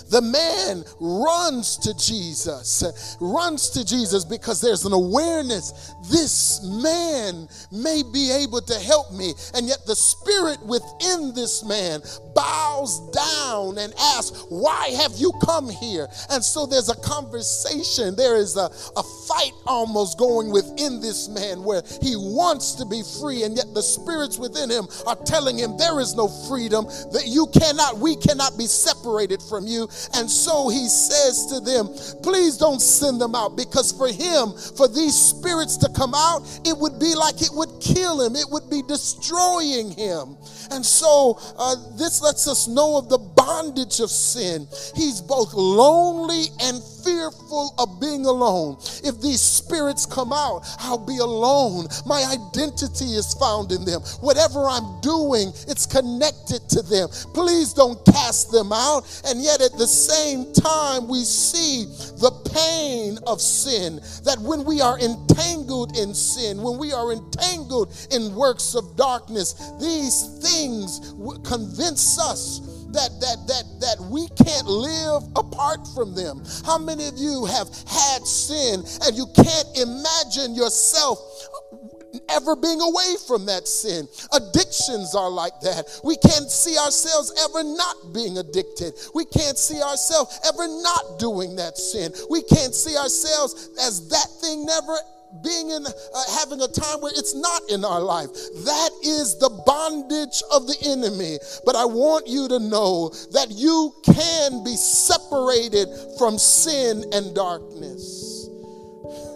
The 0.09 0.21
man 0.21 0.83
runs 0.99 1.77
to 1.79 1.93
Jesus, 1.97 3.17
runs 3.19 3.69
to 3.71 3.85
Jesus 3.85 4.25
because 4.25 4.61
there's 4.61 4.85
an 4.85 4.93
awareness 4.93 5.93
this 6.09 6.63
man 6.63 7.47
may 7.71 8.03
be 8.03 8.31
able 8.31 8.61
to 8.61 8.79
help 8.79 9.11
me. 9.13 9.33
And 9.53 9.67
yet 9.67 9.85
the 9.85 9.95
spirit 9.95 10.61
within 10.65 11.33
this 11.33 11.63
man 11.63 12.01
bows 12.33 12.99
down 13.11 13.77
and 13.77 13.93
asks, 13.99 14.45
Why 14.49 14.89
have 15.01 15.13
you 15.17 15.31
come 15.43 15.69
here? 15.69 16.07
And 16.29 16.43
so 16.43 16.65
there's 16.65 16.89
a 16.89 16.95
conversation, 16.95 18.15
there 18.15 18.37
is 18.37 18.57
a, 18.57 18.69
a 18.95 19.03
fight 19.27 19.53
almost 19.65 20.17
going 20.17 20.51
within 20.51 21.01
this 21.01 21.29
man 21.29 21.63
where 21.63 21.81
he 22.01 22.15
wants 22.15 22.73
to 22.75 22.85
be 22.85 23.03
free, 23.19 23.43
and 23.43 23.55
yet 23.55 23.73
the 23.73 23.83
spirits 23.83 24.37
within 24.37 24.69
him 24.69 24.87
are 25.07 25.15
telling 25.25 25.57
him 25.57 25.77
there 25.77 25.99
is 25.99 26.15
no 26.15 26.27
freedom, 26.47 26.85
that 27.11 27.23
you 27.25 27.47
cannot, 27.47 27.97
we 27.97 28.15
cannot 28.15 28.57
be 28.57 28.65
separated 28.65 29.41
from 29.41 29.67
you. 29.67 29.83
And 30.13 30.29
so 30.29 30.69
he 30.69 30.87
says 30.87 31.47
to 31.47 31.59
them, 31.59 31.87
Please 32.23 32.57
don't 32.57 32.81
send 32.81 33.19
them 33.19 33.35
out 33.35 33.55
because 33.55 33.91
for 33.91 34.07
him, 34.07 34.53
for 34.77 34.87
these 34.87 35.15
spirits 35.15 35.77
to 35.77 35.89
come 35.95 36.13
out, 36.15 36.41
it 36.65 36.77
would 36.77 36.99
be 36.99 37.15
like 37.15 37.41
it 37.41 37.51
would 37.53 37.69
kill 37.81 38.21
him, 38.21 38.35
it 38.35 38.47
would 38.49 38.69
be 38.69 38.81
destroying 38.83 39.91
him. 39.91 40.37
And 40.71 40.85
so 40.85 41.37
uh, 41.57 41.75
this 41.97 42.21
lets 42.21 42.47
us 42.47 42.67
know 42.67 42.97
of 42.97 43.09
the 43.09 43.17
bondage 43.17 43.99
of 43.99 44.09
sin. 44.09 44.67
He's 44.95 45.19
both 45.21 45.53
lonely 45.53 46.45
and 46.61 46.81
fearful 47.03 47.73
of 47.77 47.99
being 47.99 48.25
alone. 48.25 48.77
If 49.03 49.21
these 49.21 49.41
spirits 49.41 50.05
come 50.05 50.33
out, 50.33 50.61
I'll 50.79 51.05
be 51.05 51.17
alone. 51.17 51.87
My 52.05 52.23
identity 52.31 53.13
is 53.13 53.33
found 53.35 53.71
in 53.71 53.85
them. 53.85 54.01
Whatever 54.21 54.69
I'm 54.69 55.01
doing, 55.01 55.49
it's 55.67 55.85
connected 55.85 56.67
to 56.69 56.81
them. 56.81 57.09
Please 57.33 57.73
don't 57.73 58.03
cast 58.05 58.51
them 58.51 58.71
out. 58.71 59.03
And 59.25 59.41
yet, 59.41 59.61
at 59.61 59.77
the 59.77 59.87
same 59.87 60.51
time, 60.53 61.07
we 61.07 61.23
see 61.23 61.85
the 62.19 62.31
pain 62.53 63.17
of 63.27 63.41
sin 63.41 63.95
that 64.23 64.37
when 64.39 64.63
we 64.63 64.81
are 64.81 64.99
entangled 64.99 65.97
in 65.97 66.13
sin, 66.13 66.61
when 66.61 66.77
we 66.77 66.93
are 66.93 67.11
entangled 67.11 67.93
in 68.11 68.35
works 68.35 68.75
of 68.75 68.95
darkness, 68.95 69.53
these 69.79 70.39
things 70.41 71.13
convince 71.43 72.19
us 72.19 72.70
that 72.93 73.11
that 73.19 73.37
that 73.47 73.65
that 73.79 73.97
we 74.09 74.27
can't 74.29 74.67
live 74.67 75.23
apart 75.35 75.87
from 75.95 76.15
them. 76.15 76.43
How 76.65 76.77
many 76.77 77.07
of 77.07 77.17
you 77.17 77.45
have 77.45 77.67
had 77.87 78.25
sin 78.25 78.83
and 79.05 79.15
you 79.15 79.27
can't 79.35 79.69
imagine 79.77 80.55
yourself 80.55 81.19
ever 82.29 82.55
being 82.55 82.81
away 82.81 83.15
from 83.27 83.45
that 83.45 83.67
sin. 83.67 84.07
Addictions 84.33 85.15
are 85.15 85.29
like 85.29 85.59
that. 85.61 85.87
We 86.03 86.17
can't 86.17 86.49
see 86.49 86.77
ourselves 86.77 87.31
ever 87.49 87.63
not 87.63 88.13
being 88.13 88.37
addicted. 88.37 88.93
We 89.13 89.25
can't 89.25 89.57
see 89.57 89.81
ourselves 89.81 90.39
ever 90.45 90.67
not 90.67 91.19
doing 91.19 91.55
that 91.57 91.77
sin. 91.77 92.11
We 92.29 92.41
can't 92.43 92.73
see 92.73 92.97
ourselves 92.97 93.69
as 93.79 94.07
that 94.09 94.27
thing 94.41 94.65
never 94.65 94.97
being 95.43 95.69
in 95.69 95.85
uh, 95.85 95.91
having 96.39 96.61
a 96.61 96.67
time 96.67 96.99
where 97.01 97.11
it's 97.15 97.35
not 97.35 97.61
in 97.69 97.85
our 97.85 98.01
life. 98.01 98.29
That 98.65 98.91
is 99.03 99.39
the 99.39 99.49
bondage 99.65 100.43
of 100.51 100.67
the 100.67 100.77
enemy. 100.85 101.39
But 101.65 101.75
I 101.75 101.85
want 101.85 102.27
you 102.27 102.47
to 102.49 102.59
know 102.59 103.09
that 103.31 103.47
you 103.51 103.93
can 104.03 104.63
be 104.63 104.75
separated 104.75 105.87
from 106.17 106.37
sin 106.37 107.05
and 107.13 107.33
darkness. 107.33 108.49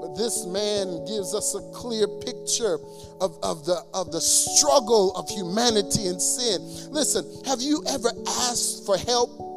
but 0.00 0.14
this 0.16 0.46
man 0.46 1.04
gives 1.06 1.34
us 1.34 1.54
a 1.54 1.62
clear 1.72 2.06
picture 2.06 2.78
of, 3.20 3.36
of, 3.42 3.64
the, 3.64 3.82
of 3.94 4.12
the 4.12 4.20
struggle 4.20 5.12
of 5.16 5.28
humanity 5.28 6.06
and 6.06 6.20
sin. 6.20 6.60
Listen, 6.90 7.24
have 7.44 7.60
you 7.60 7.82
ever 7.88 8.10
asked 8.48 8.86
for 8.86 8.96
help 8.96 9.49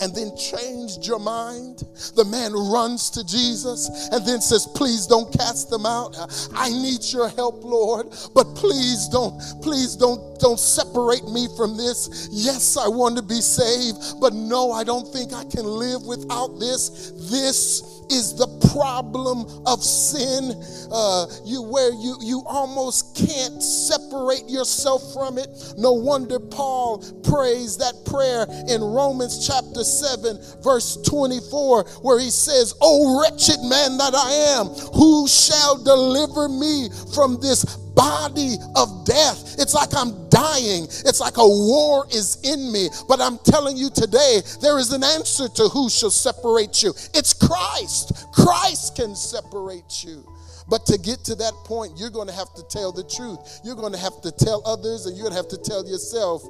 and 0.00 0.14
then 0.14 0.36
changed 0.36 1.06
your 1.06 1.18
mind? 1.18 1.84
The 2.16 2.24
man 2.24 2.52
runs 2.52 3.10
to 3.10 3.24
Jesus 3.24 4.08
and 4.12 4.26
then 4.26 4.40
says, 4.40 4.66
Please 4.74 5.06
don't 5.06 5.32
cast 5.36 5.70
them 5.70 5.86
out. 5.86 6.16
I 6.54 6.70
need 6.70 7.00
your 7.12 7.28
help, 7.30 7.64
Lord, 7.64 8.06
but 8.34 8.44
please 8.54 9.08
don't, 9.08 9.38
please 9.62 9.96
don't, 9.96 10.38
don't 10.40 10.60
separate 10.60 11.24
me 11.28 11.48
from 11.56 11.76
this. 11.76 12.28
Yes, 12.30 12.76
I 12.76 12.88
want 12.88 13.16
to 13.16 13.22
be 13.22 13.40
saved, 13.40 14.20
but 14.20 14.32
no, 14.32 14.72
I 14.72 14.84
don't 14.84 15.06
think 15.12 15.32
I 15.32 15.44
can 15.44 15.64
live 15.64 16.02
without 16.02 16.58
this. 16.58 17.12
This 17.30 18.00
is 18.10 18.34
the 18.34 18.48
problem 18.74 19.46
of 19.66 19.82
sin 19.82 20.52
uh, 20.90 21.26
you 21.44 21.62
where 21.62 21.92
you 21.92 22.16
you 22.20 22.42
almost 22.46 23.16
can't 23.16 23.62
separate 23.62 24.48
yourself 24.48 25.00
from 25.14 25.38
it 25.38 25.48
no 25.78 25.92
wonder 25.92 26.38
paul 26.40 26.98
prays 27.22 27.76
that 27.76 27.94
prayer 28.04 28.46
in 28.68 28.82
romans 28.82 29.46
chapter 29.80 29.84
7 29.84 30.62
verse 30.62 30.96
24 31.02 31.84
where 32.02 32.18
he 32.18 32.30
says 32.30 32.74
oh 32.80 33.20
wretched 33.20 33.60
man 33.62 33.96
that 33.96 34.14
i 34.14 34.58
am 34.58 34.66
who 34.94 35.26
shall 35.26 35.82
deliver 35.82 36.48
me 36.48 36.88
from 37.14 37.40
this 37.40 37.64
body 37.96 38.56
of 38.76 39.04
death. 39.04 39.56
It's 39.58 39.74
like 39.74 39.90
I'm 39.94 40.30
dying. 40.30 40.84
It's 40.84 41.20
like 41.20 41.36
a 41.36 41.46
war 41.46 42.06
is 42.10 42.38
in 42.44 42.72
me. 42.72 42.88
But 43.06 43.20
I'm 43.20 43.36
telling 43.38 43.76
you 43.76 43.90
today, 43.90 44.40
there 44.62 44.78
is 44.78 44.92
an 44.92 45.04
answer 45.04 45.48
to 45.48 45.64
who 45.64 45.90
shall 45.90 46.08
separate 46.10 46.82
you. 46.82 46.94
It's 47.12 47.34
Christ. 47.34 48.26
Christ 48.32 48.96
can 48.96 49.14
separate 49.14 50.02
you. 50.02 50.24
But 50.70 50.86
to 50.86 50.96
get 50.96 51.24
to 51.24 51.34
that 51.34 51.52
point, 51.66 51.98
you're 51.98 52.08
going 52.10 52.28
to 52.28 52.32
have 52.32 52.54
to 52.54 52.62
tell 52.70 52.90
the 52.90 53.04
truth. 53.04 53.60
You're 53.64 53.74
going 53.74 53.92
to 53.92 53.98
have 53.98 54.22
to 54.22 54.32
tell 54.32 54.62
others, 54.64 55.04
and 55.04 55.14
you're 55.14 55.24
going 55.24 55.36
to 55.36 55.42
have 55.42 55.48
to 55.48 55.58
tell 55.58 55.84
yourself 55.84 56.42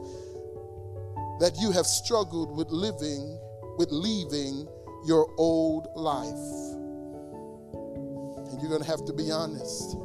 that 1.41 1.57
you 1.59 1.73
have 1.73 1.87
struggled 1.87 2.55
with 2.57 2.69
living, 2.69 3.41
with 3.79 3.91
leaving 3.91 4.69
your 5.07 5.33
old 5.39 5.89
life. 5.97 6.29
And 8.51 8.61
you're 8.61 8.71
going 8.71 8.83
to 8.83 8.89
have 8.89 9.05
to 9.07 9.13
be 9.13 9.31
honest 9.31 9.97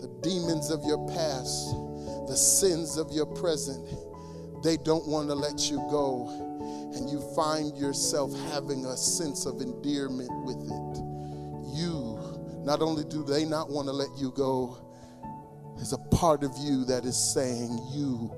the 0.00 0.08
demons 0.22 0.70
of 0.70 0.82
your 0.84 1.06
past, 1.08 1.76
the 2.26 2.36
sins 2.36 2.96
of 2.96 3.12
your 3.12 3.26
present, 3.26 3.86
they 4.62 4.78
don't 4.78 5.06
want 5.06 5.28
to 5.28 5.34
let 5.34 5.70
you 5.70 5.76
go. 5.90 6.26
And 6.94 7.08
you 7.10 7.20
find 7.36 7.76
yourself 7.76 8.32
having 8.52 8.86
a 8.86 8.96
sense 8.96 9.44
of 9.44 9.60
endearment 9.60 10.30
with 10.44 10.56
it. 10.56 10.96
You, 11.76 12.18
not 12.64 12.80
only 12.80 13.04
do 13.04 13.22
they 13.22 13.44
not 13.44 13.68
want 13.68 13.88
to 13.88 13.92
let 13.92 14.08
you 14.16 14.32
go, 14.32 14.78
there's 15.76 15.92
a 15.92 15.98
part 16.16 16.42
of 16.42 16.52
you 16.58 16.84
that 16.86 17.04
is 17.04 17.16
saying 17.16 17.78
you 17.92 18.34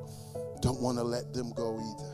don't 0.60 0.80
want 0.80 0.98
to 0.98 1.04
let 1.04 1.32
them 1.32 1.52
go 1.54 1.78
either. 1.78 2.11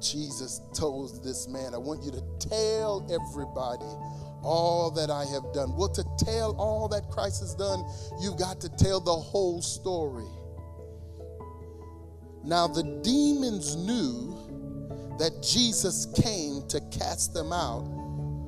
Jesus 0.00 0.60
told 0.74 1.22
this 1.24 1.48
man, 1.48 1.74
I 1.74 1.78
want 1.78 2.02
you 2.02 2.10
to 2.12 2.22
tell 2.38 3.06
everybody 3.10 3.90
all 4.42 4.90
that 4.92 5.10
I 5.10 5.24
have 5.24 5.52
done. 5.52 5.76
Well, 5.76 5.88
to 5.90 6.04
tell 6.18 6.56
all 6.56 6.88
that 6.88 7.10
Christ 7.10 7.40
has 7.40 7.54
done, 7.54 7.84
you've 8.20 8.38
got 8.38 8.60
to 8.60 8.68
tell 8.68 9.00
the 9.00 9.14
whole 9.14 9.60
story. 9.60 10.28
Now, 12.44 12.66
the 12.68 13.00
demons 13.02 13.76
knew 13.76 15.16
that 15.18 15.42
Jesus 15.42 16.06
came 16.22 16.66
to 16.68 16.80
cast 16.90 17.34
them 17.34 17.52
out. 17.52 17.84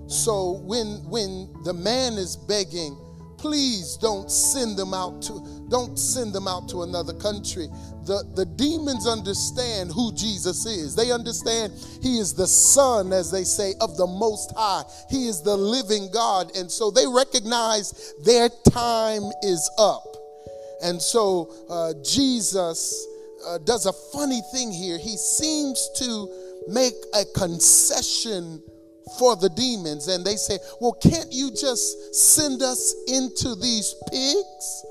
So 0.06 0.62
when 0.64 1.04
when 1.08 1.52
the 1.64 1.72
man 1.72 2.14
is 2.14 2.36
begging, 2.36 2.96
please 3.40 3.96
don't 3.96 4.30
send 4.30 4.76
them 4.76 4.92
out 4.92 5.22
to 5.22 5.40
don't 5.70 5.98
send 5.98 6.32
them 6.34 6.46
out 6.46 6.68
to 6.68 6.82
another 6.82 7.14
country. 7.14 7.68
The, 8.04 8.24
the 8.34 8.44
demons 8.44 9.06
understand 9.06 9.90
who 9.92 10.12
jesus 10.12 10.66
is. 10.66 10.94
They 10.94 11.10
understand 11.10 11.72
he 12.02 12.18
is 12.18 12.34
the 12.34 12.46
son 12.46 13.12
as 13.12 13.30
they 13.30 13.44
say 13.44 13.74
of 13.80 13.96
the 13.96 14.06
most 14.06 14.52
high. 14.56 14.82
He 15.08 15.26
is 15.26 15.42
the 15.42 15.56
living 15.56 16.10
god. 16.12 16.54
And 16.56 16.70
so 16.70 16.90
they 16.90 17.06
recognize 17.06 18.14
their 18.24 18.50
time 18.70 19.22
is 19.42 19.70
up. 19.78 20.04
And 20.82 21.00
so 21.00 21.54
uh, 21.70 21.94
jesus 22.04 23.06
uh, 23.46 23.58
does 23.58 23.86
a 23.86 23.92
funny 24.12 24.42
thing 24.52 24.70
here. 24.70 24.98
He 24.98 25.16
seems 25.16 25.88
to 25.96 26.28
make 26.68 26.94
a 27.14 27.24
concession 27.34 28.62
for 29.18 29.36
the 29.36 29.48
demons. 29.50 30.08
And 30.08 30.24
they 30.24 30.36
say, 30.36 30.58
Well, 30.80 30.92
can't 30.92 31.32
you 31.32 31.50
just 31.50 32.14
send 32.14 32.62
us 32.62 32.94
into 33.08 33.54
these 33.54 33.94
pigs? 34.10 34.84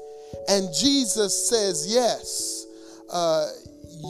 And 0.47 0.69
Jesus 0.73 1.47
says, 1.49 1.85
Yes, 1.87 2.65
uh, 3.11 3.47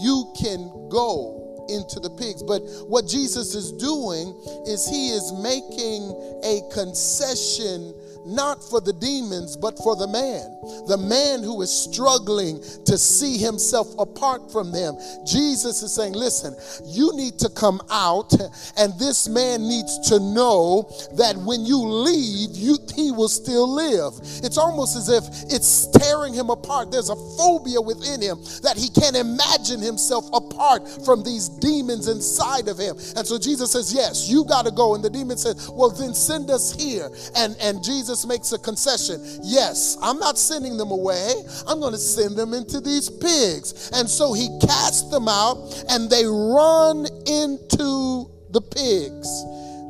you 0.02 0.34
can 0.39 0.89
go 0.89 1.67
into 1.69 2.00
the 2.00 2.10
pigs. 2.10 2.43
But 2.43 2.62
what 2.88 3.08
Jesus 3.08 3.54
is 3.56 3.72
doing 3.74 4.36
is 4.67 4.88
he 4.88 5.10
is 5.10 5.32
making 5.34 6.12
a 6.43 6.62
concession 6.74 7.93
not 8.30 8.63
for 8.63 8.80
the 8.80 8.94
demons, 8.94 9.58
but 9.58 9.78
for 9.78 9.96
the 9.96 10.08
man. 10.08 10.46
The 10.88 10.98
man 10.98 11.44
who 11.44 11.62
is 11.62 11.72
struggling 11.72 12.62
to 12.86 12.98
see 12.98 13.38
himself 13.38 13.88
apart 13.98 14.52
from 14.52 14.72
them. 14.72 14.98
Jesus 15.26 15.82
is 15.82 15.94
saying, 15.94 16.13
Listen, 16.13 16.56
you 16.86 17.12
need 17.15 17.39
to 17.39 17.50
come 17.50 17.82
out, 17.89 18.34
and 18.78 18.94
this 19.00 19.28
man 19.28 19.68
needs 19.68 20.10
to 20.10 20.20
know 20.20 20.92
that 21.18 21.36
when 21.38 21.65
you 21.65 21.78
leave, 21.78 22.52
you, 22.54 22.78
he 22.96 23.12
will 23.12 23.30
still 23.30 23.68
live. 23.68 24.13
It's 24.44 24.58
almost 24.58 24.96
as 24.96 25.10
if 25.10 25.24
it's 25.52 25.88
tearing 25.88 26.34
him 26.34 26.50
apart. 26.50 26.92
There's 26.92 27.10
a 27.10 27.15
phobia 27.38 27.82
within 27.82 28.22
him 28.22 28.38
that 28.62 28.78
he 28.78 28.89
can't 28.89 29.15
imagine 29.15 29.80
himself 29.80 30.30
apart 30.34 30.88
from 31.06 31.24
these 31.24 31.50
demons 31.50 32.08
inside 32.08 32.68
of 32.68 32.78
him. 32.78 32.96
And 33.15 33.26
so 33.26 33.39
Jesus 33.39 33.72
says, 33.72 33.94
Yes, 33.94 34.30
you 34.30 34.46
got 34.46 34.65
to 34.65 34.72
go. 34.72 34.96
And 34.96 35.04
the 35.04 35.10
demon 35.10 35.38
says, 35.38 35.70
Well, 35.74 35.89
then 35.89 36.13
send 36.13 36.50
us 36.50 36.74
here. 36.74 37.10
And, 37.36 37.56
and 37.60 37.84
Jesus 37.84 38.19
Jesus 38.20 38.28
makes 38.28 38.52
a 38.52 38.60
concession. 38.60 39.22
Yes, 39.44 39.98
I'm 40.02 40.20
not 40.20 40.38
sending 40.38 40.78
them 40.78 40.92
away. 40.92 41.32
I'm 41.68 41.80
going 41.80 41.94
to 41.94 42.00
send 42.00 42.36
them 42.36 42.54
into 42.54 42.82
these 42.82 43.10
pigs. 43.10 43.92
And 43.94 44.10
so 44.10 44.34
he 44.34 44.50
casts 44.60 45.10
them 45.10 45.28
out 45.28 45.86
and 45.90 46.10
they 46.10 46.26
run 46.26 47.06
into 47.26 48.30
the 48.50 48.62
pigs. 48.62 49.44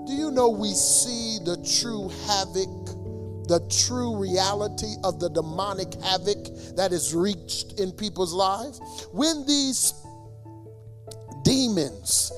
Do 0.06 0.14
you 0.14 0.32
know 0.32 0.50
we 0.50 0.74
see 0.74 1.40
the 1.44 1.58
true 1.80 2.10
havoc, 2.28 3.48
the 3.48 3.66
true 3.88 4.16
reality 4.16 4.94
of 5.04 5.20
the 5.20 5.30
demonic 5.30 5.94
havoc 6.04 6.46
that 6.76 6.92
is 6.92 7.16
reached 7.16 7.80
in 7.80 7.92
people's 7.92 8.34
lives? 8.34 8.80
When 9.12 9.46
these 9.48 9.94
demons 11.44 12.32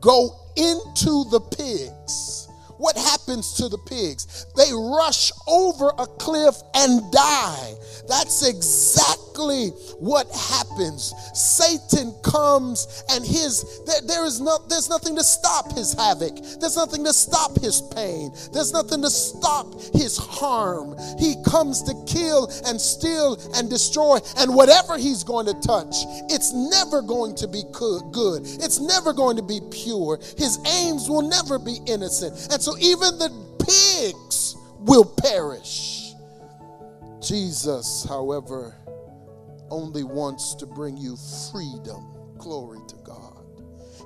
go 0.00 0.36
into 0.56 1.24
the 1.30 1.40
pigs, 1.40 2.48
what 2.76 2.96
happens 2.96 3.19
to 3.38 3.68
the 3.68 3.78
pigs? 3.78 4.46
They 4.56 4.72
rush 4.72 5.30
over 5.46 5.92
a 5.98 6.06
cliff 6.06 6.56
and 6.74 7.00
die. 7.12 7.74
That's 8.08 8.46
exactly 8.46 9.68
what 10.00 10.26
happens. 10.50 11.14
Satan 11.34 12.12
comes 12.22 13.04
and 13.10 13.24
his 13.24 13.80
there, 13.86 14.00
there 14.06 14.26
is 14.26 14.40
no 14.40 14.58
there's 14.68 14.88
nothing 14.88 15.14
to 15.16 15.22
stop 15.22 15.72
his 15.72 15.94
havoc. 15.94 16.34
There's 16.58 16.76
nothing 16.76 17.04
to 17.04 17.12
stop 17.12 17.58
his 17.60 17.80
pain. 17.94 18.32
There's 18.52 18.72
nothing 18.72 19.02
to 19.02 19.10
stop 19.10 19.72
his 19.94 20.16
harm. 20.16 20.96
He 21.18 21.36
comes 21.46 21.82
to 21.84 21.94
kill 22.06 22.50
and 22.66 22.80
steal 22.80 23.38
and 23.54 23.70
destroy 23.70 24.18
and 24.38 24.54
whatever 24.54 24.98
he's 24.98 25.22
going 25.22 25.46
to 25.46 25.54
touch, 25.60 25.94
it's 26.28 26.52
never 26.52 27.02
going 27.02 27.34
to 27.36 27.46
be 27.46 27.62
good. 27.72 28.42
It's 28.44 28.80
never 28.80 29.12
going 29.12 29.36
to 29.36 29.42
be 29.42 29.60
pure. 29.70 30.18
His 30.36 30.58
aims 30.66 31.08
will 31.08 31.22
never 31.22 31.58
be 31.58 31.78
innocent. 31.86 32.48
And 32.52 32.60
so 32.60 32.76
even 32.78 33.18
the 33.20 33.28
pigs 33.58 34.56
will 34.78 35.04
perish. 35.04 36.14
Jesus, 37.20 38.06
however, 38.08 38.74
only 39.70 40.04
wants 40.04 40.54
to 40.54 40.66
bring 40.66 40.96
you 40.96 41.16
freedom. 41.52 42.14
Glory 42.38 42.80
to 42.88 42.96
God. 43.04 43.44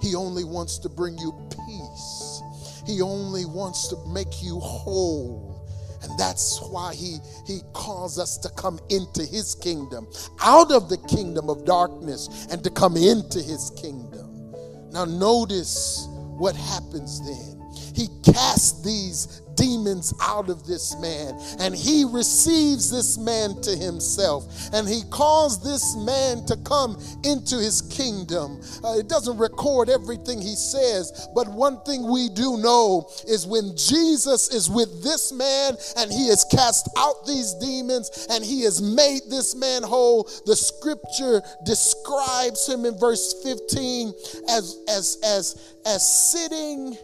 He 0.03 0.17
only 0.17 0.43
wants 0.43 0.79
to 0.81 0.89
bring 0.89 1.17
you 1.17 1.33
peace. 1.49 2.43
He 2.87 3.01
only 3.01 3.45
wants 3.45 3.87
to 3.89 3.97
make 4.09 4.43
you 4.43 4.59
whole. 4.59 5.65
And 6.03 6.19
that's 6.19 6.61
why 6.61 6.93
he, 6.93 7.19
he 7.47 7.61
calls 7.73 8.19
us 8.19 8.37
to 8.39 8.49
come 8.51 8.81
into 8.91 9.25
his 9.25 9.55
kingdom, 9.55 10.09
out 10.43 10.73
of 10.73 10.89
the 10.89 10.99
kingdom 11.09 11.49
of 11.49 11.65
darkness, 11.65 12.49
and 12.51 12.65
to 12.65 12.71
come 12.71 12.97
into 12.97 13.41
his 13.41 13.71
kingdom. 13.81 14.53
Now, 14.91 15.05
notice 15.05 16.09
what 16.37 16.57
happens 16.57 17.25
then 17.25 17.54
he 17.95 18.09
casts 18.25 18.83
these 18.83 19.43
demons 19.57 20.15
out 20.21 20.49
of 20.49 20.67
this 20.67 20.97
man 21.01 21.39
and 21.61 21.75
he 21.75 22.05
receives 22.05 22.91
this 22.91 23.19
man 23.19 23.61
to 23.63 23.77
himself 23.77 24.47
and 24.73 24.89
he 24.89 25.03
calls 25.11 25.63
this 25.63 25.97
man 25.97 26.45
to 26.47 26.57
come 26.65 27.01
into 27.25 27.57
his 27.57 27.83
kingdom. 27.83 28.61
Uh, 28.83 28.99
it 28.99 29.09
doesn't 29.09 29.39
record 29.39 29.89
everything 29.89 30.41
he 30.41 30.55
says, 30.55 31.29
but 31.35 31.49
one 31.49 31.81
thing 31.83 32.11
we 32.11 32.29
do 32.31 32.57
know 32.59 33.09
is 33.29 33.47
when 33.47 33.77
Jesus 33.77 34.53
is 34.53 34.71
with 34.71 35.03
this 35.03 35.33
man 35.33 35.77
and 35.97 36.13
he 36.13 36.29
has 36.29 36.45
cast 36.51 36.89
out 36.99 37.27
these 37.27 37.55
demons 37.55 38.27
and 38.31 38.45
he 38.45 38.63
has 38.63 38.81
made 38.83 39.23
this 39.31 39.55
man 39.55 39.83
whole, 39.83 40.25
the 40.47 40.57
scripture 40.57 41.43
describes 41.65 42.69
him 42.69 42.85
in 42.85 42.99
verse 42.99 43.43
15 43.43 44.13
as 44.49 44.79
as 44.89 45.19
as 45.25 45.77
as 45.87 46.33
sitting 46.33 46.97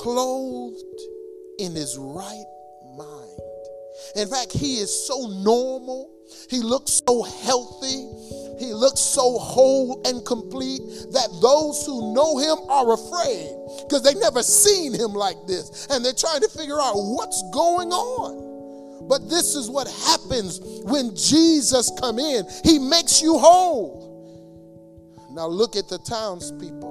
clothed 0.00 1.00
in 1.58 1.74
his 1.74 1.98
right 1.98 2.44
mind. 2.96 3.30
In 4.16 4.28
fact, 4.28 4.50
he 4.50 4.76
is 4.76 5.06
so 5.06 5.26
normal, 5.44 6.10
he 6.48 6.60
looks 6.60 7.02
so 7.06 7.22
healthy, 7.22 8.08
he 8.58 8.72
looks 8.72 9.00
so 9.00 9.38
whole 9.38 10.00
and 10.06 10.24
complete 10.24 10.80
that 11.12 11.28
those 11.42 11.84
who 11.84 12.14
know 12.14 12.38
him 12.38 12.56
are 12.70 12.94
afraid 12.94 13.52
because 13.84 14.02
they've 14.02 14.20
never 14.20 14.42
seen 14.42 14.94
him 14.94 15.12
like 15.12 15.36
this 15.46 15.86
and 15.90 16.02
they're 16.02 16.12
trying 16.14 16.40
to 16.40 16.48
figure 16.48 16.80
out 16.80 16.94
what's 16.94 17.42
going 17.52 17.92
on. 17.92 19.06
But 19.06 19.28
this 19.28 19.54
is 19.54 19.68
what 19.68 19.86
happens 20.08 20.60
when 20.84 21.14
Jesus 21.14 21.90
come 22.00 22.18
in. 22.18 22.44
He 22.64 22.78
makes 22.78 23.20
you 23.20 23.38
whole. 23.38 24.08
Now 25.32 25.46
look 25.46 25.76
at 25.76 25.88
the 25.88 25.98
townspeople. 25.98 26.89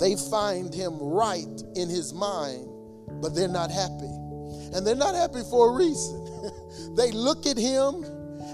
They 0.00 0.16
find 0.16 0.74
him 0.74 0.98
right 0.98 1.62
in 1.76 1.88
his 1.88 2.12
mind, 2.12 2.68
but 3.22 3.34
they're 3.34 3.48
not 3.48 3.70
happy. 3.70 4.10
And 4.74 4.86
they're 4.86 4.94
not 4.94 5.14
happy 5.14 5.42
for 5.50 5.70
a 5.70 5.72
reason. 5.76 6.94
they 6.96 7.12
look 7.12 7.46
at 7.46 7.56
him 7.56 8.04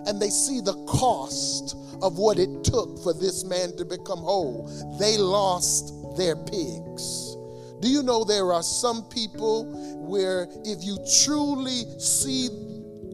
and 0.06 0.20
they 0.20 0.30
see 0.30 0.60
the 0.60 0.74
cost 0.86 1.76
of 2.02 2.18
what 2.18 2.38
it 2.38 2.64
took 2.64 3.02
for 3.02 3.12
this 3.12 3.44
man 3.44 3.76
to 3.76 3.84
become 3.84 4.18
whole. 4.18 4.68
They 4.98 5.16
lost 5.16 6.16
their 6.16 6.36
pigs. 6.36 7.36
Do 7.80 7.88
you 7.88 8.02
know 8.02 8.24
there 8.24 8.52
are 8.52 8.62
some 8.62 9.04
people 9.08 9.64
where 10.06 10.48
if 10.64 10.84
you 10.84 10.98
truly 11.24 11.84
see 11.98 12.48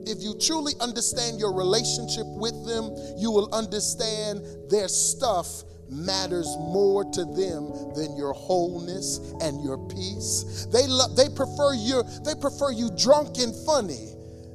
if 0.08 0.22
you 0.22 0.38
truly 0.38 0.72
understand 0.80 1.40
your 1.40 1.52
relationship 1.52 2.26
with 2.26 2.54
them, 2.64 2.94
you 3.18 3.30
will 3.30 3.52
understand 3.52 4.46
their 4.70 4.86
stuff 4.86 5.64
matters 5.88 6.46
more 6.58 7.04
to 7.12 7.24
them 7.24 7.94
than 7.94 8.16
your 8.16 8.32
wholeness 8.32 9.18
and 9.40 9.62
your 9.62 9.78
peace. 9.88 10.66
They 10.72 10.86
lo- 10.86 11.14
they 11.14 11.28
prefer 11.28 11.74
you 11.74 12.02
they 12.24 12.34
prefer 12.34 12.70
you 12.72 12.90
drunk 12.96 13.38
and 13.38 13.54
funny 13.64 14.14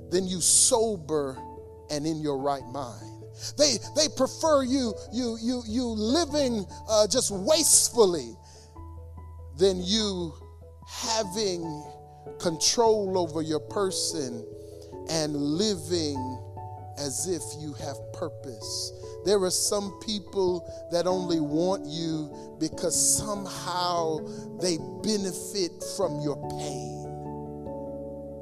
than 0.10 0.28
you 0.28 0.42
sober 0.42 1.38
and 1.90 2.06
in 2.06 2.22
your 2.22 2.38
right 2.38 2.66
mind. 2.72 3.24
They 3.58 3.78
they 3.96 4.08
prefer 4.16 4.64
you 4.64 4.94
you 5.12 5.38
you 5.42 5.64
you 5.68 5.86
living 5.86 6.66
uh, 6.90 7.08
just 7.08 7.32
wastefully 7.32 8.36
than 9.58 9.82
you 9.84 10.34
having 10.88 11.84
control 12.40 13.18
over 13.18 13.42
your 13.42 13.60
person 13.60 14.46
and 15.10 15.36
living 15.36 16.40
as 16.98 17.28
if 17.28 17.42
you 17.62 17.74
have 17.74 17.98
purpose 18.14 18.94
there 19.26 19.42
are 19.44 19.52
some 19.52 20.00
people 20.06 20.68
that 20.92 21.08
only 21.08 21.40
want 21.40 21.86
you 21.86 22.56
because 22.60 22.96
somehow 23.18 24.20
they 24.60 24.78
benefit 25.04 25.72
from 25.96 26.20
your 26.22 26.38
pain. 26.50 27.01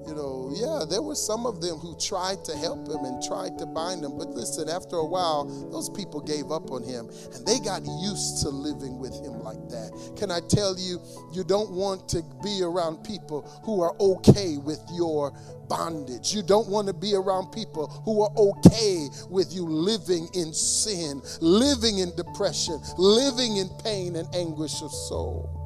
You 0.10 0.16
know, 0.16 0.50
yeah, 0.52 0.86
there 0.90 1.04
were 1.04 1.14
some 1.14 1.46
of 1.46 1.62
them 1.62 1.78
who 1.78 1.96
tried 1.96 2.44
to 2.46 2.58
help 2.58 2.88
him 2.88 3.06
and 3.06 3.22
tried 3.22 3.60
to 3.60 3.68
bind 3.68 4.04
him. 4.04 4.18
But 4.18 4.30
listen, 4.30 4.68
after 4.68 4.96
a 4.96 5.06
while, 5.06 5.46
those 5.70 5.88
people 5.88 6.20
gave 6.20 6.52
up 6.52 6.72
on 6.72 6.82
him 6.82 7.12
and 7.36 7.46
they 7.46 7.60
got 7.60 7.86
used 7.86 8.42
to 8.42 8.50
living 8.50 8.98
with 8.98 9.14
him 9.14 9.44
like 9.44 9.70
that. 9.70 10.16
Can 10.18 10.32
I 10.32 10.40
tell 10.40 10.76
you, 10.80 11.00
you 11.32 11.44
don't 11.44 11.70
want 11.70 12.10
to 12.10 12.24
be 12.42 12.64
around 12.64 13.04
people 13.04 13.44
who 13.64 13.84
are 13.84 13.96
okay 14.00 14.58
with 14.58 14.82
your 14.92 15.32
bondage. 15.70 16.34
You 16.34 16.42
don't 16.42 16.70
want 16.70 16.88
to 16.88 16.94
be 16.96 17.14
around 17.14 17.52
people 17.52 17.86
who 18.04 18.24
are 18.24 18.32
okay 18.36 19.10
with 19.30 19.54
you 19.54 19.64
living 19.64 20.28
in 20.34 20.54
sin, 20.54 21.22
living 21.40 22.00
in 22.00 22.16
depression, 22.16 22.82
living 22.98 23.58
in 23.58 23.70
pain 23.84 24.16
and 24.16 24.28
anguish 24.34 24.82
of 24.82 24.92
soul. 24.92 25.59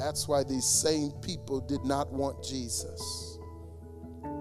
That's 0.00 0.26
why 0.26 0.44
these 0.44 0.64
same 0.64 1.10
people 1.20 1.60
did 1.60 1.84
not 1.84 2.10
want 2.10 2.42
Jesus. 2.42 3.38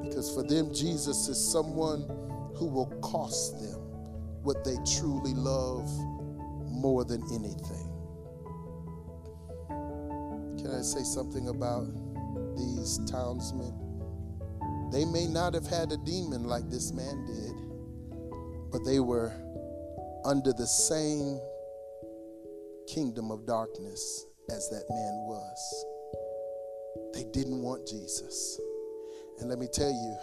Because 0.01 0.33
for 0.33 0.41
them, 0.41 0.73
Jesus 0.73 1.27
is 1.27 1.51
someone 1.51 2.03
who 2.55 2.65
will 2.65 2.85
cost 3.01 3.59
them 3.59 3.77
what 4.41 4.63
they 4.63 4.77
truly 4.97 5.33
love 5.33 5.85
more 6.65 7.03
than 7.03 7.21
anything. 7.33 7.91
Can 10.59 10.71
I 10.79 10.81
say 10.81 11.03
something 11.03 11.49
about 11.49 11.87
these 12.55 12.97
townsmen? 13.11 13.73
They 14.93 15.03
may 15.03 15.27
not 15.27 15.53
have 15.55 15.67
had 15.67 15.91
a 15.91 15.97
demon 15.97 16.45
like 16.45 16.69
this 16.69 16.93
man 16.93 17.25
did, 17.25 18.71
but 18.71 18.85
they 18.85 19.01
were 19.01 19.33
under 20.23 20.53
the 20.53 20.67
same 20.67 21.37
kingdom 22.87 23.29
of 23.29 23.45
darkness 23.45 24.25
as 24.51 24.69
that 24.69 24.85
man 24.89 25.15
was. 25.25 25.85
They 27.13 27.25
didn't 27.31 27.61
want 27.61 27.87
Jesus. 27.87 28.59
And 29.39 29.49
let 29.49 29.59
me 29.59 29.67
tell 29.71 29.91
you, 29.91 30.17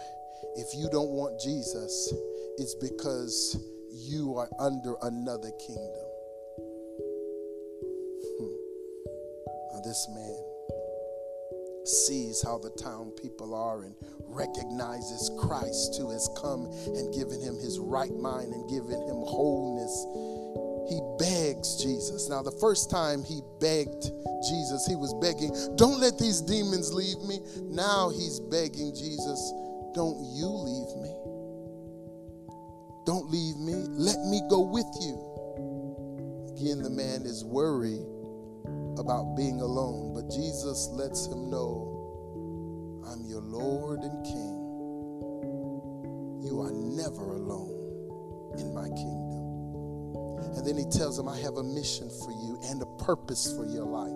if 0.55 0.75
you 0.75 0.89
don't 0.91 1.09
want 1.09 1.39
Jesus, 1.39 2.13
it's 2.57 2.75
because 2.75 3.57
you 3.91 4.35
are 4.35 4.49
under 4.59 4.95
another 5.01 5.51
kingdom. 5.59 6.07
Hmm. 8.37 8.55
Now, 9.73 9.81
this 9.83 10.07
man 10.13 10.47
sees 11.85 12.43
how 12.43 12.57
the 12.57 12.69
town 12.71 13.11
people 13.21 13.55
are 13.55 13.83
and 13.83 13.95
recognizes 14.27 15.31
Christ 15.39 15.97
who 15.97 16.11
has 16.11 16.29
come 16.37 16.65
and 16.85 17.13
given 17.13 17.41
him 17.41 17.55
his 17.55 17.79
right 17.79 18.13
mind 18.13 18.53
and 18.53 18.69
given 18.69 19.01
him 19.01 19.15
wholeness 19.23 20.05
he 20.87 21.01
begs 21.19 21.81
Jesus. 21.83 22.29
Now, 22.29 22.41
the 22.41 22.51
first 22.51 22.89
time 22.89 23.23
he 23.23 23.41
begged 23.59 24.11
Jesus, 24.47 24.85
he 24.87 24.95
was 24.95 25.13
begging, 25.21 25.51
Don't 25.75 25.99
let 25.99 26.17
these 26.17 26.41
demons 26.41 26.93
leave 26.93 27.19
me. 27.23 27.39
Now 27.63 28.09
he's 28.09 28.39
begging 28.39 28.95
Jesus, 28.95 29.39
Don't 29.93 30.17
you 30.33 30.47
leave 30.47 30.95
me. 31.03 31.13
Don't 33.05 33.29
leave 33.31 33.57
me. 33.57 33.73
Let 33.73 34.19
me 34.27 34.41
go 34.49 34.59
with 34.61 34.87
you. 34.99 35.15
Again, 36.55 36.81
the 36.83 36.89
man 36.89 37.23
is 37.23 37.43
worried 37.43 38.05
about 38.99 39.35
being 39.35 39.61
alone, 39.61 40.13
but 40.13 40.29
Jesus 40.29 40.89
lets 40.91 41.27
him 41.27 41.49
know, 41.49 43.03
I'm 43.07 43.23
your 43.25 43.41
Lord 43.41 43.99
and 43.99 44.25
King. 44.25 44.63
You 46.43 46.61
are 46.61 46.71
never 46.71 47.35
alone 47.35 48.55
in 48.57 48.73
my 48.73 48.89
kingdom. 48.89 49.26
And 50.55 50.65
then 50.65 50.77
he 50.77 50.85
tells 50.85 51.17
him, 51.17 51.27
I 51.27 51.37
have 51.39 51.57
a 51.57 51.63
mission 51.63 52.09
for 52.09 52.31
you 52.31 52.59
and 52.65 52.81
a 52.81 52.85
purpose 53.03 53.53
for 53.55 53.65
your 53.65 53.85
life. 53.85 54.11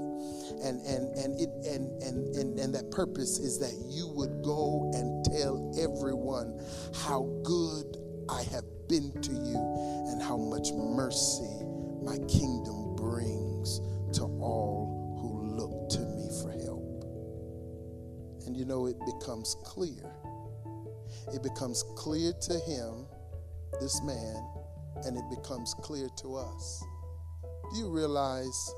And 0.64 0.82
and 0.86 1.16
and 1.18 1.40
it 1.40 1.50
and 1.66 2.02
and 2.04 2.36
and, 2.36 2.60
and 2.60 2.76
that 2.76 2.92
purpose 2.92 3.40
is 3.40 3.58
that 3.60 3.74
you 3.90 4.08
would 4.16 4.44
go 4.44 4.92
and 4.94 5.26
tell 5.26 5.74
everyone 5.80 6.60
how 6.94 7.24
good 7.44 7.98
I 8.30 8.44
have 8.52 8.66
been 8.88 9.12
to 9.22 9.32
you 9.32 10.06
and 10.08 10.22
how 10.22 10.38
much 10.38 10.72
mercy 10.74 11.66
my 12.04 12.18
kingdom 12.28 12.96
brings 12.96 13.80
to 14.14 14.24
all 14.24 15.18
who 15.22 15.56
look 15.56 15.90
to 15.90 16.00
me 16.00 16.30
for 16.42 16.52
help. 16.52 17.04
And 18.46 18.56
you 18.56 18.66
know, 18.66 18.88
it 18.88 18.98
becomes 19.06 19.56
clear. 19.64 20.12
It 21.34 21.44
becomes 21.44 21.84
clear 21.96 22.34
to 22.34 22.60
him, 22.60 23.06
this 23.80 24.02
man, 24.04 24.51
and 25.06 25.18
it 25.18 25.24
becomes 25.30 25.74
clear 25.74 26.10
to 26.18 26.36
us. 26.36 26.84
Do 27.72 27.80
you 27.80 27.90
realize 27.90 28.74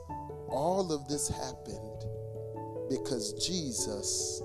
all 0.49 0.91
of 0.91 1.07
this 1.07 1.27
happened 1.27 2.05
because 2.89 3.33
Jesus 3.45 4.41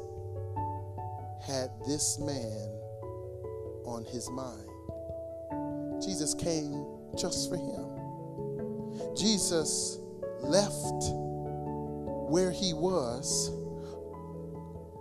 had 1.46 1.70
this 1.86 2.18
man 2.18 2.70
on 3.84 4.04
his 4.10 4.30
mind? 4.30 4.68
Jesus 6.02 6.34
came 6.34 6.86
just 7.16 7.50
for 7.50 7.56
him. 7.56 9.16
Jesus 9.16 9.98
left 10.40 11.12
where 12.30 12.50
he 12.50 12.72
was, 12.72 13.50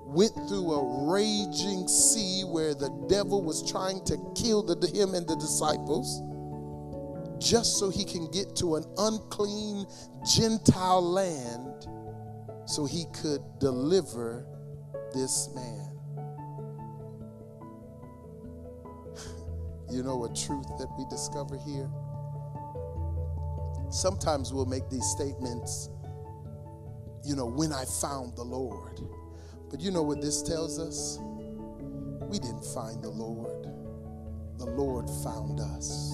went 0.06 0.34
through 0.48 0.72
a 0.72 1.12
raging 1.14 1.88
sea 1.88 2.44
where 2.44 2.74
the 2.74 2.90
devil 3.10 3.44
was 3.44 3.70
trying 3.70 4.04
to 4.06 4.18
kill 4.36 4.64
the, 4.64 4.88
him 4.88 5.14
and 5.14 5.28
the 5.28 5.36
disciples 5.36 6.22
just 7.40 7.78
so 7.78 7.90
he 7.90 8.04
can 8.04 8.30
get 8.32 8.56
to 8.58 8.76
an 8.76 8.86
unclean 8.98 9.86
Gentile 10.36 11.02
land 11.02 11.88
so 12.66 12.86
he 12.86 13.06
could 13.22 13.42
deliver 13.60 14.46
this 15.14 15.50
man. 15.56 15.98
you 19.92 20.04
know 20.04 20.26
a 20.26 20.34
truth 20.34 20.68
that 20.78 20.88
we 20.98 21.06
discover 21.10 21.58
here? 21.58 21.90
Sometimes 23.90 24.54
we'll 24.54 24.66
make 24.66 24.90
these 24.90 25.06
statements, 25.06 25.90
you 27.24 27.36
know, 27.36 27.46
when 27.46 27.72
I 27.72 27.86
found 27.86 28.36
the 28.36 28.44
Lord. 28.44 29.00
But 29.70 29.80
you 29.80 29.92
know 29.92 30.04
what 30.04 30.22
this 30.22 30.42
tells 30.42 30.78
us? 30.78 31.20
We 32.30 32.40
didn't 32.40 32.66
find 32.66 33.02
the 33.02 33.10
Lord, 33.10 33.64
the 34.58 34.66
Lord 34.66 35.10
found 35.24 35.62
us. 35.62 36.12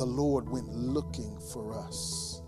The 0.00 0.06
Lord 0.06 0.50
went 0.50 0.72
looking 0.74 1.38
for 1.52 1.74
us 1.78 2.39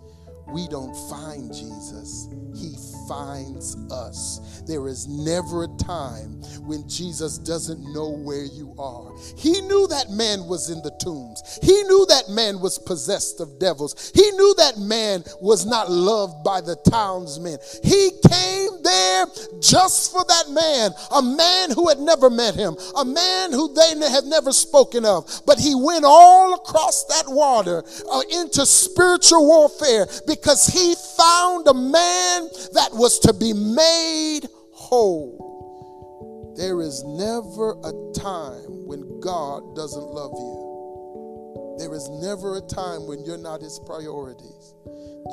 we 0.47 0.67
don't 0.67 0.95
find 1.09 1.53
Jesus, 1.53 2.27
He 2.55 2.75
finds 3.07 3.75
us. 3.91 4.61
There 4.67 4.87
is 4.87 5.07
never 5.07 5.63
a 5.63 5.77
time 5.77 6.41
when 6.65 6.87
Jesus 6.87 7.37
doesn't 7.37 7.81
know 7.93 8.09
where 8.09 8.43
you 8.43 8.73
are. 8.77 9.11
He 9.37 9.61
knew 9.61 9.87
that 9.87 10.09
man 10.09 10.47
was 10.47 10.69
in 10.69 10.81
the 10.81 10.95
tombs, 11.01 11.59
He 11.61 11.83
knew 11.83 12.05
that 12.07 12.29
man 12.29 12.59
was 12.59 12.79
possessed 12.79 13.39
of 13.39 13.59
devils, 13.59 14.11
He 14.13 14.31
knew 14.31 14.53
that 14.57 14.77
man 14.77 15.23
was 15.41 15.65
not 15.65 15.89
loved 15.89 16.43
by 16.43 16.61
the 16.61 16.75
townsmen. 16.89 17.57
He 17.83 18.11
came 18.29 18.83
there 18.83 19.25
just 19.59 20.11
for 20.11 20.23
that 20.25 20.49
man, 20.49 20.91
a 21.11 21.21
man 21.21 21.71
who 21.71 21.87
had 21.89 21.99
never 21.99 22.29
met 22.29 22.55
him, 22.55 22.75
a 22.95 23.05
man 23.05 23.51
who 23.51 23.73
they 23.73 23.93
had 24.09 24.25
never 24.25 24.51
spoken 24.51 25.05
of, 25.05 25.41
but 25.45 25.59
he 25.59 25.75
went 25.75 26.05
all 26.05 26.53
across 26.55 27.05
that 27.05 27.25
water 27.27 27.83
uh, 28.11 28.21
into 28.31 28.65
spiritual 28.65 29.45
warfare 29.45 30.07
because 30.35 30.65
he 30.67 30.95
found 31.17 31.67
a 31.67 31.73
man 31.73 32.49
that 32.73 32.89
was 32.93 33.19
to 33.19 33.33
be 33.33 33.53
made 33.53 34.41
whole. 34.71 36.53
There 36.57 36.81
is 36.81 37.03
never 37.03 37.71
a 37.83 37.93
time 38.13 38.87
when 38.87 39.19
God 39.19 39.75
doesn't 39.75 40.03
love 40.03 40.31
you. 40.33 41.75
There 41.77 41.93
is 41.93 42.09
never 42.09 42.57
a 42.57 42.61
time 42.61 43.07
when 43.07 43.23
you're 43.23 43.37
not 43.37 43.61
his 43.61 43.79
priorities. 43.85 44.73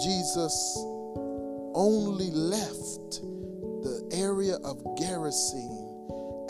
Jesus 0.04 0.54
only 1.74 2.30
left 2.30 3.22
the 3.82 4.08
area 4.12 4.56
of 4.64 4.78
Gerasene 5.00 5.79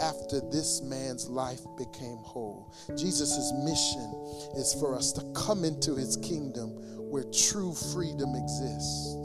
after 0.00 0.40
this 0.40 0.80
man's 0.82 1.28
life 1.28 1.60
became 1.76 2.16
whole. 2.18 2.72
Jesus' 2.96 3.52
mission 3.64 4.10
is 4.56 4.74
for 4.80 4.96
us 4.96 5.12
to 5.12 5.22
come 5.34 5.64
into 5.64 5.94
his 5.94 6.16
kingdom 6.16 6.70
where 7.10 7.24
true 7.24 7.74
freedom 7.92 8.34
exists. 8.34 9.16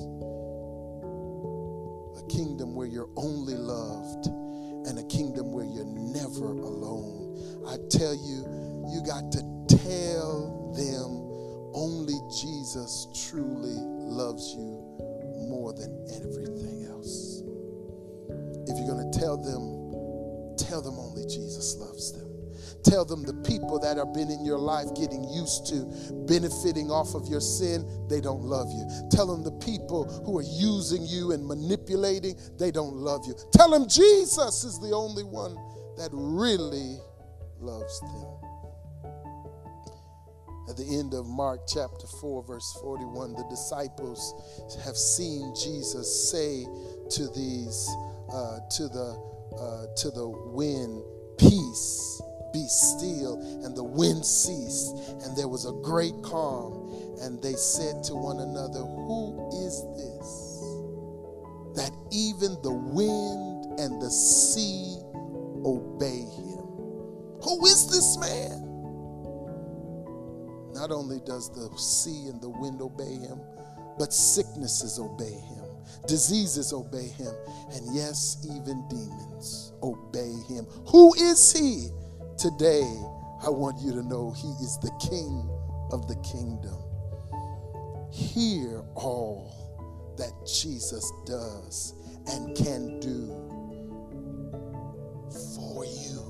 A 2.20 2.28
kingdom 2.28 2.76
where 2.76 2.88
you're 2.88 3.10
only 3.16 3.56
loved 3.56 4.28
and 4.88 5.00
a 5.00 5.04
kingdom 5.04 5.52
where 5.52 5.66
you're 5.66 5.86
never 5.86 6.52
alone. 6.52 7.64
I 7.68 7.78
tell 7.90 8.14
you, 8.14 8.46
you 8.92 9.02
got 9.06 9.32
to 9.32 9.42
tell 9.68 10.74
them 10.76 11.26
only 11.74 12.16
Jesus 12.30 13.08
truly 13.30 13.76
loves 13.76 14.54
you 14.54 14.82
more 15.50 15.74
than 15.74 15.92
everything 16.16 16.86
else. 16.90 17.42
If 18.68 18.78
you're 18.78 18.88
going 18.88 19.12
to 19.12 19.20
tell 19.20 19.38
them, 19.38 19.75
tell 20.58 20.82
them 20.82 20.98
only 21.00 21.24
Jesus 21.24 21.76
loves 21.78 22.12
them. 22.12 22.36
Tell 22.84 23.04
them 23.04 23.24
the 23.24 23.34
people 23.42 23.80
that 23.80 23.98
have 23.98 24.14
been 24.14 24.30
in 24.30 24.46
your 24.46 24.60
life 24.60 24.94
getting 24.96 25.24
used 25.30 25.66
to 25.68 25.90
benefiting 26.28 26.92
off 26.92 27.16
of 27.16 27.28
your 27.28 27.42
sin, 27.42 27.84
they 28.08 28.22
don't 28.22 28.44
love 28.44 28.68
you. 28.72 28.86
Tell 29.10 29.26
them 29.26 29.44
the 29.44 29.58
people 29.66 30.06
who 30.24 30.38
are 30.38 30.46
using 30.46 31.04
you 31.04 31.32
and 31.32 31.46
manipulating, 31.46 32.40
they 32.60 32.70
don't 32.70 32.94
love 32.94 33.26
you. 33.26 33.34
Tell 33.52 33.72
them 33.72 33.88
Jesus 33.90 34.64
is 34.64 34.80
the 34.80 34.92
only 34.94 35.24
one 35.24 35.56
that 35.98 36.10
really 36.14 37.00
loves 37.60 38.00
them. 38.02 38.36
At 40.70 40.78
the 40.78 40.98
end 40.98 41.14
of 41.14 41.28
Mark 41.28 41.62
chapter 41.68 42.06
4, 42.08 42.44
verse 42.44 42.78
41, 42.82 43.34
the 43.34 43.46
disciples 43.50 44.34
have 44.84 44.98
seen 44.98 45.54
Jesus 45.56 46.30
say 46.30 46.66
to 47.12 47.28
these, 47.30 47.90
uh, 48.34 48.60
to 48.78 48.88
the, 48.90 49.35
uh, 49.60 49.88
to 49.96 50.12
the 50.12 50.28
wind, 50.28 51.04
peace 51.38 52.22
be 52.56 52.66
still, 52.70 53.36
and 53.66 53.76
the 53.76 53.84
wind 53.84 54.26
ceased, 54.26 54.96
and 55.24 55.36
there 55.36 55.50
was 55.50 55.66
a 55.66 55.74
great 55.84 56.16
calm. 56.24 56.88
And 57.22 57.42
they 57.42 57.54
said 57.54 58.02
to 58.06 58.16
one 58.16 58.40
another, 58.40 58.80
Who 58.80 59.50
is 59.66 59.84
this? 60.00 60.64
That 61.76 61.92
even 62.12 62.56
the 62.64 62.72
wind 62.72 63.80
and 63.80 64.02
the 64.02 64.10
sea 64.10 64.96
obey 65.66 66.24
him. 66.24 66.64
Who 67.44 67.66
is 67.66 67.90
this 67.92 68.18
man? 68.20 68.62
Not 70.74 70.92
only 70.92 71.20
does 71.26 71.52
the 71.52 71.70
sea 71.78 72.30
and 72.30 72.40
the 72.42 72.50
wind 72.50 72.82
obey 72.82 73.16
him, 73.20 73.42
but 74.00 74.14
sicknesses 74.14 74.98
obey 74.98 75.32
him, 75.32 75.65
diseases 76.08 76.74
obey 76.74 77.08
him, 77.08 77.34
and 77.74 77.96
yes, 77.96 78.46
even 78.46 78.88
demons 78.90 79.74
obey 79.84 80.34
him. 80.48 80.66
Who 80.88 81.14
is 81.16 81.54
he? 81.54 81.90
Today, 82.38 82.84
I 83.46 83.50
want 83.50 83.80
you 83.80 83.92
to 83.92 84.04
know 84.04 84.32
He 84.32 84.48
is 84.64 84.78
the 84.80 84.92
King 85.00 85.50
of 85.92 86.08
the 86.08 86.16
kingdom. 86.18 86.78
Hear 88.12 88.84
all 88.96 90.16
that 90.18 90.34
Jesus 90.46 91.12
does 91.26 91.94
and 92.28 92.56
can 92.56 93.00
do 93.00 93.28
for 95.56 95.86
you 95.86 96.22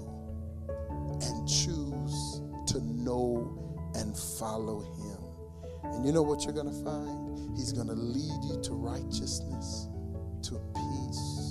and 1.21 1.47
choose 1.47 2.41
to 2.67 2.81
know 2.81 3.57
and 3.95 4.17
follow 4.17 4.81
Him. 4.81 5.93
And 5.93 6.05
you 6.05 6.11
know 6.11 6.21
what 6.21 6.43
you're 6.43 6.53
going 6.53 6.67
to 6.67 6.83
find? 6.83 7.34
He's 7.55 7.71
going 7.71 7.87
to 7.87 7.93
lead 7.93 8.43
you 8.43 8.61
to 8.63 8.73
righteousness, 8.73 9.87
to 10.43 10.61
peace 10.73 11.45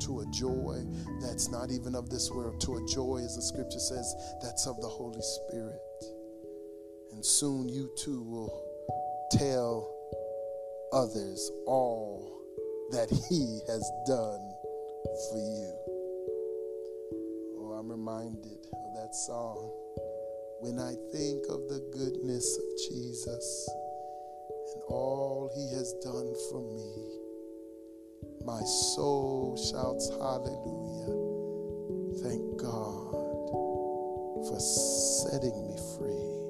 to 0.00 0.20
a 0.20 0.26
joy 0.26 0.82
that's 1.20 1.50
not 1.50 1.70
even 1.70 1.94
of 1.94 2.10
this 2.10 2.30
world, 2.30 2.60
to 2.60 2.76
a 2.76 2.86
joy, 2.88 3.18
as 3.24 3.36
the 3.36 3.42
scripture 3.42 3.78
says, 3.78 4.14
that's 4.42 4.66
of 4.66 4.80
the 4.80 4.88
Holy 4.88 5.20
Spirit. 5.20 5.80
And 7.12 7.24
soon 7.24 7.68
you 7.68 7.90
too 7.96 8.22
will 8.22 8.64
tell 9.32 9.94
others 10.92 11.50
all 11.66 12.42
that 12.90 13.08
He 13.10 13.60
has 13.68 13.88
done 14.06 14.54
for 15.30 15.38
you. 15.38 15.72
Oh, 17.58 17.76
I'm 17.78 17.90
reminded 17.90 18.66
of 18.72 18.94
that 18.96 19.14
song. 19.14 19.70
When 20.60 20.78
I 20.78 20.94
think 21.12 21.44
of 21.48 21.68
the 21.68 21.80
goodness 21.92 22.58
of 22.58 22.64
Jesus 22.90 23.70
and 24.74 24.82
all 24.88 25.50
He 25.54 25.74
has 25.76 25.92
done 26.02 26.34
for 26.50 26.60
me, 26.62 27.20
my 28.44 28.60
soul 28.94 29.56
shouts 29.56 30.08
hallelujah. 30.10 31.14
Thank 32.22 32.56
God 32.56 33.10
for 34.48 34.58
setting 34.60 35.66
me 35.68 35.76
free 35.96 36.40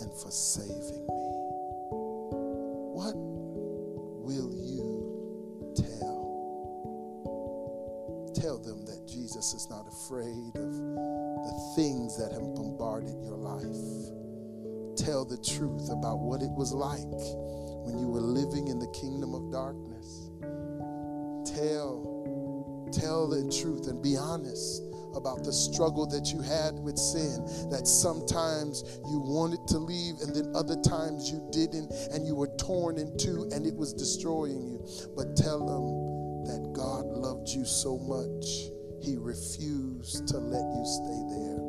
and 0.00 0.12
for 0.20 0.30
saving 0.30 1.06
me. 1.06 1.32
What 2.94 3.16
will 3.16 4.52
you 4.54 5.74
tell? 5.74 6.22
Tell 8.34 8.58
them 8.58 8.84
that 8.86 9.06
Jesus 9.06 9.52
is 9.54 9.68
not 9.70 9.86
afraid 9.88 10.56
of 10.56 10.72
the 10.72 11.72
things 11.76 12.16
that 12.18 12.32
have 12.32 12.54
bombarded 12.54 13.22
your 13.22 13.36
life. 13.36 14.21
Tell 15.04 15.24
the 15.24 15.38
truth 15.38 15.90
about 15.90 16.20
what 16.20 16.42
it 16.42 16.50
was 16.50 16.72
like 16.72 17.00
when 17.84 17.98
you 17.98 18.06
were 18.06 18.20
living 18.20 18.68
in 18.68 18.78
the 18.78 18.88
kingdom 18.88 19.34
of 19.34 19.50
darkness 19.50 19.92
tell, 21.54 22.88
tell 22.92 23.28
the 23.28 23.48
truth 23.60 23.88
and 23.88 24.02
be 24.02 24.16
honest 24.16 24.82
about 25.14 25.44
the 25.44 25.52
struggle 25.52 26.06
that 26.06 26.32
you 26.32 26.40
had 26.40 26.72
with 26.78 26.96
sin. 26.96 27.44
That 27.70 27.86
sometimes 27.86 28.82
you 29.04 29.20
wanted 29.20 29.66
to 29.68 29.78
leave, 29.78 30.16
and 30.22 30.34
then 30.34 30.52
other 30.54 30.76
times 30.80 31.30
you 31.30 31.46
didn't, 31.52 31.92
and 32.12 32.26
you 32.26 32.34
were 32.34 32.50
torn 32.56 32.96
in 32.98 33.16
two, 33.18 33.48
and 33.52 33.66
it 33.66 33.74
was 33.74 33.92
destroying 33.92 34.62
you. 34.62 34.80
But 35.14 35.36
tell 35.36 35.60
them 35.60 36.48
that 36.48 36.72
God 36.72 37.04
loved 37.06 37.48
you 37.50 37.64
so 37.64 37.98
much, 37.98 38.72
He 39.04 39.16
refused 39.16 40.28
to 40.28 40.38
let 40.38 40.64
you 40.64 40.84
stay 40.84 41.20
there. 41.28 41.60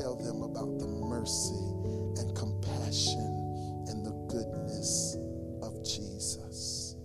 Tell 0.00 0.16
them 0.16 0.42
about 0.42 0.78
the 0.78 0.88
mercy 0.88 1.81
and 2.18 2.34
compassion 2.36 3.84
and 3.88 4.04
the 4.04 4.12
goodness 4.28 5.16
of 5.62 5.82
Jesus. 5.84 6.96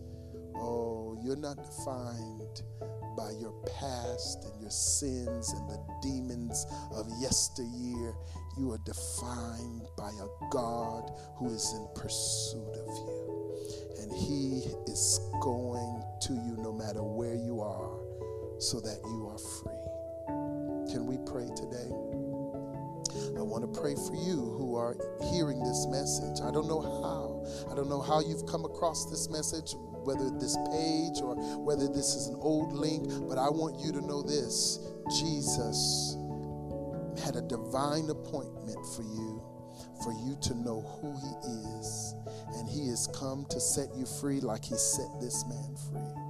Oh, 0.56 1.18
you're 1.24 1.36
not 1.36 1.58
defined 1.58 2.62
by 3.18 3.32
your 3.32 3.54
past 3.66 4.46
and 4.46 4.62
your 4.62 4.72
sins 4.72 5.52
and 5.54 5.70
the 5.70 5.80
demons 6.02 6.66
of 6.92 7.08
yesteryear. 7.20 8.14
you 8.58 8.72
are 8.72 8.80
defined 8.86 9.88
by 9.98 10.10
a 10.10 10.52
God 10.52 11.12
who 11.38 11.50
is 11.50 11.74
in 11.74 11.88
pursuit 11.96 12.76
of 12.76 12.88
you. 12.88 13.56
And 14.00 14.12
He 14.12 14.64
is 14.92 15.20
going 15.42 16.04
to 16.22 16.34
you 16.34 16.56
no 16.58 16.72
matter 16.74 17.04
where 17.04 17.36
you 17.36 17.62
are 17.62 18.00
so 18.60 18.80
that 18.80 19.00
you 19.06 19.28
are 19.28 19.38
free. 19.38 20.92
Can 20.92 21.06
we 21.06 21.18
pray 21.26 21.48
today? 21.56 22.07
I 23.38 23.42
want 23.42 23.64
to 23.64 23.80
pray 23.80 23.96
for 23.96 24.16
you 24.16 24.36
who 24.58 24.76
are 24.76 24.98
hearing 25.32 25.64
this 25.64 25.88
message. 25.90 26.42
I 26.42 26.52
don't 26.52 26.68
know 26.68 26.82
how. 26.82 27.72
I 27.72 27.76
don't 27.76 27.90
know 27.90 28.02
how 28.02 28.22
you've 28.22 28.46
come 28.46 28.66
across 28.66 29.10
this 29.10 29.30
message, 29.30 29.76
whether 30.04 30.30
this 30.40 30.58
page 30.72 31.22
or 31.22 31.36
whether 31.58 31.88
this 31.88 32.16
is 32.16 32.28
an 32.28 32.38
old 32.40 32.74
link, 32.74 33.08
but 33.28 33.38
I 33.38 33.50
want 33.50 33.80
you 33.80 33.92
to 33.94 34.02
know 34.02 34.22
this 34.22 34.80
Jesus 35.20 36.18
had 37.24 37.36
a 37.36 37.42
divine 37.42 38.10
appointment 38.10 38.86
for 38.96 39.04
you, 39.04 39.42
for 40.04 40.14
you 40.14 40.38
to 40.42 40.54
know 40.56 40.82
who 41.02 41.12
He 41.14 41.34
is. 41.80 42.14
And 42.56 42.70
He 42.70 42.88
has 42.90 43.08
come 43.14 43.46
to 43.50 43.60
set 43.60 43.90
you 43.96 44.06
free 44.06 44.40
like 44.40 44.64
He 44.64 44.76
set 44.76 45.10
this 45.20 45.46
man 45.48 45.76
free. 45.92 46.28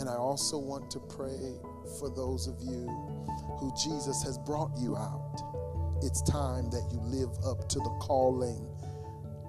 And 0.00 0.08
I 0.08 0.14
also 0.14 0.58
want 0.58 0.90
to 0.92 1.00
pray 1.00 1.58
for 1.98 2.10
those 2.10 2.46
of 2.46 2.60
you 2.60 2.86
who 3.58 3.72
Jesus 3.82 4.22
has 4.22 4.38
brought 4.38 4.70
you 4.78 4.96
out. 4.96 5.42
It's 6.02 6.22
time 6.22 6.70
that 6.70 6.88
you 6.92 7.00
live 7.00 7.30
up 7.44 7.68
to 7.68 7.78
the 7.78 7.96
calling 8.00 8.66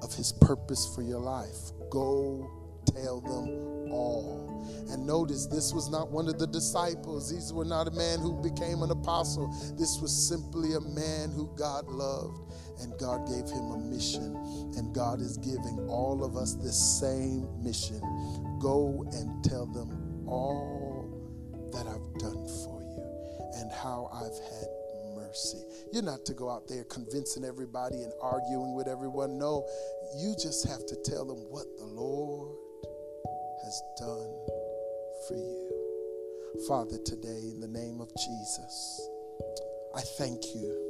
of 0.02 0.14
His 0.14 0.32
purpose 0.32 0.93
for 0.95 1.02
your 1.02 1.20
life. 1.20 1.72
Go 1.89 2.50
tell 2.86 3.22
them 3.22 3.91
all. 3.91 4.50
And 4.89 5.06
notice 5.06 5.45
this 5.45 5.74
was 5.74 5.89
not 5.89 6.10
one 6.10 6.28
of 6.28 6.39
the 6.39 6.47
disciples. 6.47 7.32
These 7.32 7.54
were 7.54 7.66
not 7.66 7.88
a 7.88 7.91
man 7.91 8.20
who 8.20 8.34
became 8.41 8.82
an 8.82 8.91
apostle. 8.91 9.47
This 9.78 10.00
was 10.02 10.12
simply 10.12 10.74
a 10.74 10.82
man 10.82 11.30
who 11.30 11.50
God 11.56 11.88
loved 11.88 12.52
and 12.82 12.97
God 12.97 13.28
gave 13.28 13.50
him 13.50 13.72
a 13.72 13.78
mission. 13.78 14.36
And 14.78 14.93
God 14.93 15.22
is 15.22 15.38
giving 15.38 15.88
all 15.89 16.24
of 16.24 16.38
us 16.38 16.56
this 16.56 16.78
same 17.00 17.47
mission. 17.62 18.00
Go 18.60 19.06
and 19.14 19.43
tell 19.43 19.66
them 19.66 20.26
all 20.28 21.08
that 21.72 21.86
I've 21.88 22.20
done 22.20 22.47
for 22.64 22.82
you 22.82 23.62
and 23.62 23.72
how 23.72 24.10
I've 24.14 24.38
had 24.52 24.68
mercy. 25.16 25.64
You're 25.91 26.03
not 26.03 26.25
to 26.25 26.33
go 26.33 26.49
out 26.49 26.67
there 26.67 26.83
convincing 26.85 27.43
everybody 27.43 28.03
and 28.03 28.13
arguing 28.21 28.75
with 28.75 28.87
everyone. 28.87 29.37
No, 29.37 29.65
you 30.17 30.35
just 30.41 30.67
have 30.67 30.85
to 30.85 30.95
tell 31.03 31.25
them 31.25 31.49
what 31.49 31.65
the 31.77 31.85
Lord 31.85 32.55
has 33.63 33.81
done 33.97 34.31
for 35.27 35.35
you. 35.35 36.65
Father, 36.67 36.97
today, 37.05 37.49
in 37.51 37.59
the 37.59 37.67
name 37.67 38.01
of 38.01 38.09
Jesus, 38.15 39.09
I 39.95 40.01
thank 40.01 40.43
you 40.53 40.88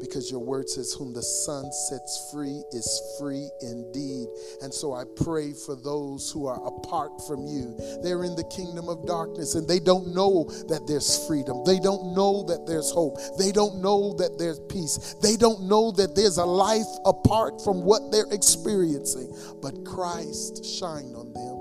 because 0.00 0.30
your 0.30 0.40
word 0.40 0.68
says, 0.68 0.92
Whom 0.92 1.12
the 1.12 1.22
Son 1.22 1.70
sets 1.72 2.30
free 2.32 2.62
is 2.72 3.16
free 3.18 3.48
indeed. 3.60 4.26
And 4.62 4.72
so 4.72 4.94
I 4.94 5.04
pray 5.16 5.52
for 5.52 5.76
those 5.76 6.30
who 6.30 6.46
are 6.46 6.64
apart 6.66 7.26
from 7.26 7.46
you. 7.46 7.76
They're 8.02 8.24
in 8.24 8.34
the 8.34 8.44
kingdom 8.44 8.88
of 8.88 9.06
darkness 9.06 9.54
and 9.54 9.66
they 9.68 9.78
don't 9.78 10.14
know 10.14 10.44
that 10.68 10.86
there's 10.86 11.26
freedom. 11.26 11.62
They 11.64 11.78
don't 11.78 12.14
know 12.14 12.44
that 12.44 12.66
there's 12.66 12.90
hope. 12.90 13.18
They 13.38 13.52
don't 13.52 13.80
know 13.82 14.14
that 14.14 14.38
there's 14.38 14.60
peace. 14.68 15.14
They 15.22 15.36
don't 15.36 15.62
know 15.68 15.92
that 15.92 16.14
there's 16.14 16.38
a 16.38 16.44
life 16.44 16.90
apart 17.04 17.62
from 17.62 17.82
what 17.82 18.10
they're 18.10 18.30
experiencing. 18.32 19.34
But 19.60 19.84
Christ 19.84 20.64
shine 20.64 21.14
on 21.14 21.32
them 21.32 21.52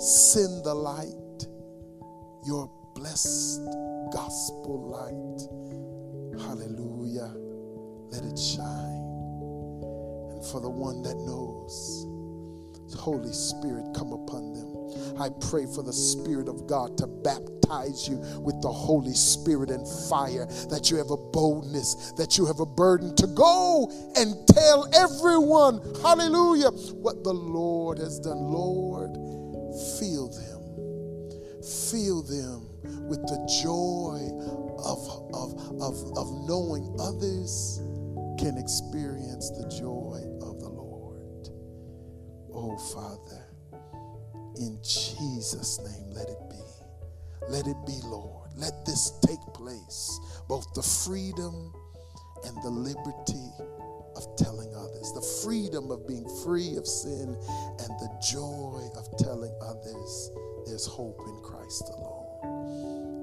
Send 0.00 0.62
the 0.62 0.74
light, 0.74 1.46
your 2.46 2.70
blessed 2.94 3.64
gospel 4.12 4.88
light. 4.94 6.40
Hallelujah. 6.40 6.87
Let 8.10 8.24
it 8.24 8.38
shine. 8.38 9.04
And 10.32 10.44
for 10.46 10.60
the 10.60 10.70
one 10.70 11.02
that 11.02 11.16
knows, 11.16 12.06
Holy 12.98 13.32
Spirit, 13.32 13.84
come 13.94 14.12
upon 14.12 14.52
them. 14.52 15.20
I 15.20 15.28
pray 15.50 15.66
for 15.66 15.82
the 15.82 15.92
Spirit 15.92 16.48
of 16.48 16.66
God 16.66 16.96
to 16.98 17.06
baptize 17.06 18.08
you 18.08 18.16
with 18.40 18.60
the 18.62 18.72
Holy 18.72 19.12
Spirit 19.12 19.70
and 19.70 19.86
fire, 20.08 20.46
that 20.70 20.90
you 20.90 20.96
have 20.96 21.10
a 21.10 21.16
boldness, 21.16 22.12
that 22.12 22.38
you 22.38 22.46
have 22.46 22.60
a 22.60 22.66
burden 22.66 23.14
to 23.16 23.26
go 23.26 23.90
and 24.16 24.34
tell 24.48 24.88
everyone, 24.94 25.80
hallelujah, 26.02 26.70
what 26.94 27.24
the 27.24 27.34
Lord 27.34 27.98
has 27.98 28.18
done. 28.20 28.38
Lord, 28.38 29.16
Feel 29.98 30.28
them. 30.28 31.62
Feel 31.62 32.22
them 32.22 32.67
with 33.08 33.22
the 33.22 33.40
joy 33.62 34.20
of, 34.84 35.00
of, 35.34 35.56
of, 35.80 36.18
of 36.18 36.28
knowing 36.46 36.94
others 37.00 37.80
can 38.38 38.56
experience 38.58 39.50
the 39.50 39.66
joy 39.68 40.20
of 40.44 40.60
the 40.60 40.68
Lord. 40.68 41.48
Oh, 42.52 42.76
Father, 42.92 43.44
in 44.56 44.78
Jesus' 44.82 45.80
name, 45.80 46.14
let 46.14 46.28
it 46.28 46.38
be. 46.50 46.56
Let 47.48 47.66
it 47.66 47.76
be, 47.86 47.98
Lord. 48.04 48.50
Let 48.56 48.84
this 48.84 49.18
take 49.24 49.40
place. 49.54 50.20
Both 50.48 50.74
the 50.74 50.82
freedom 50.82 51.72
and 52.44 52.56
the 52.62 52.70
liberty 52.70 53.50
of 54.16 54.36
telling 54.36 54.74
others, 54.74 55.12
the 55.12 55.22
freedom 55.44 55.90
of 55.90 56.06
being 56.06 56.28
free 56.44 56.76
of 56.76 56.86
sin, 56.86 57.36
and 57.78 57.90
the 58.00 58.10
joy 58.20 58.82
of 58.96 59.16
telling 59.18 59.54
others 59.62 60.30
there's 60.66 60.86
hope 60.86 61.20
in 61.26 61.40
Christ 61.42 61.90
alone. 61.96 62.27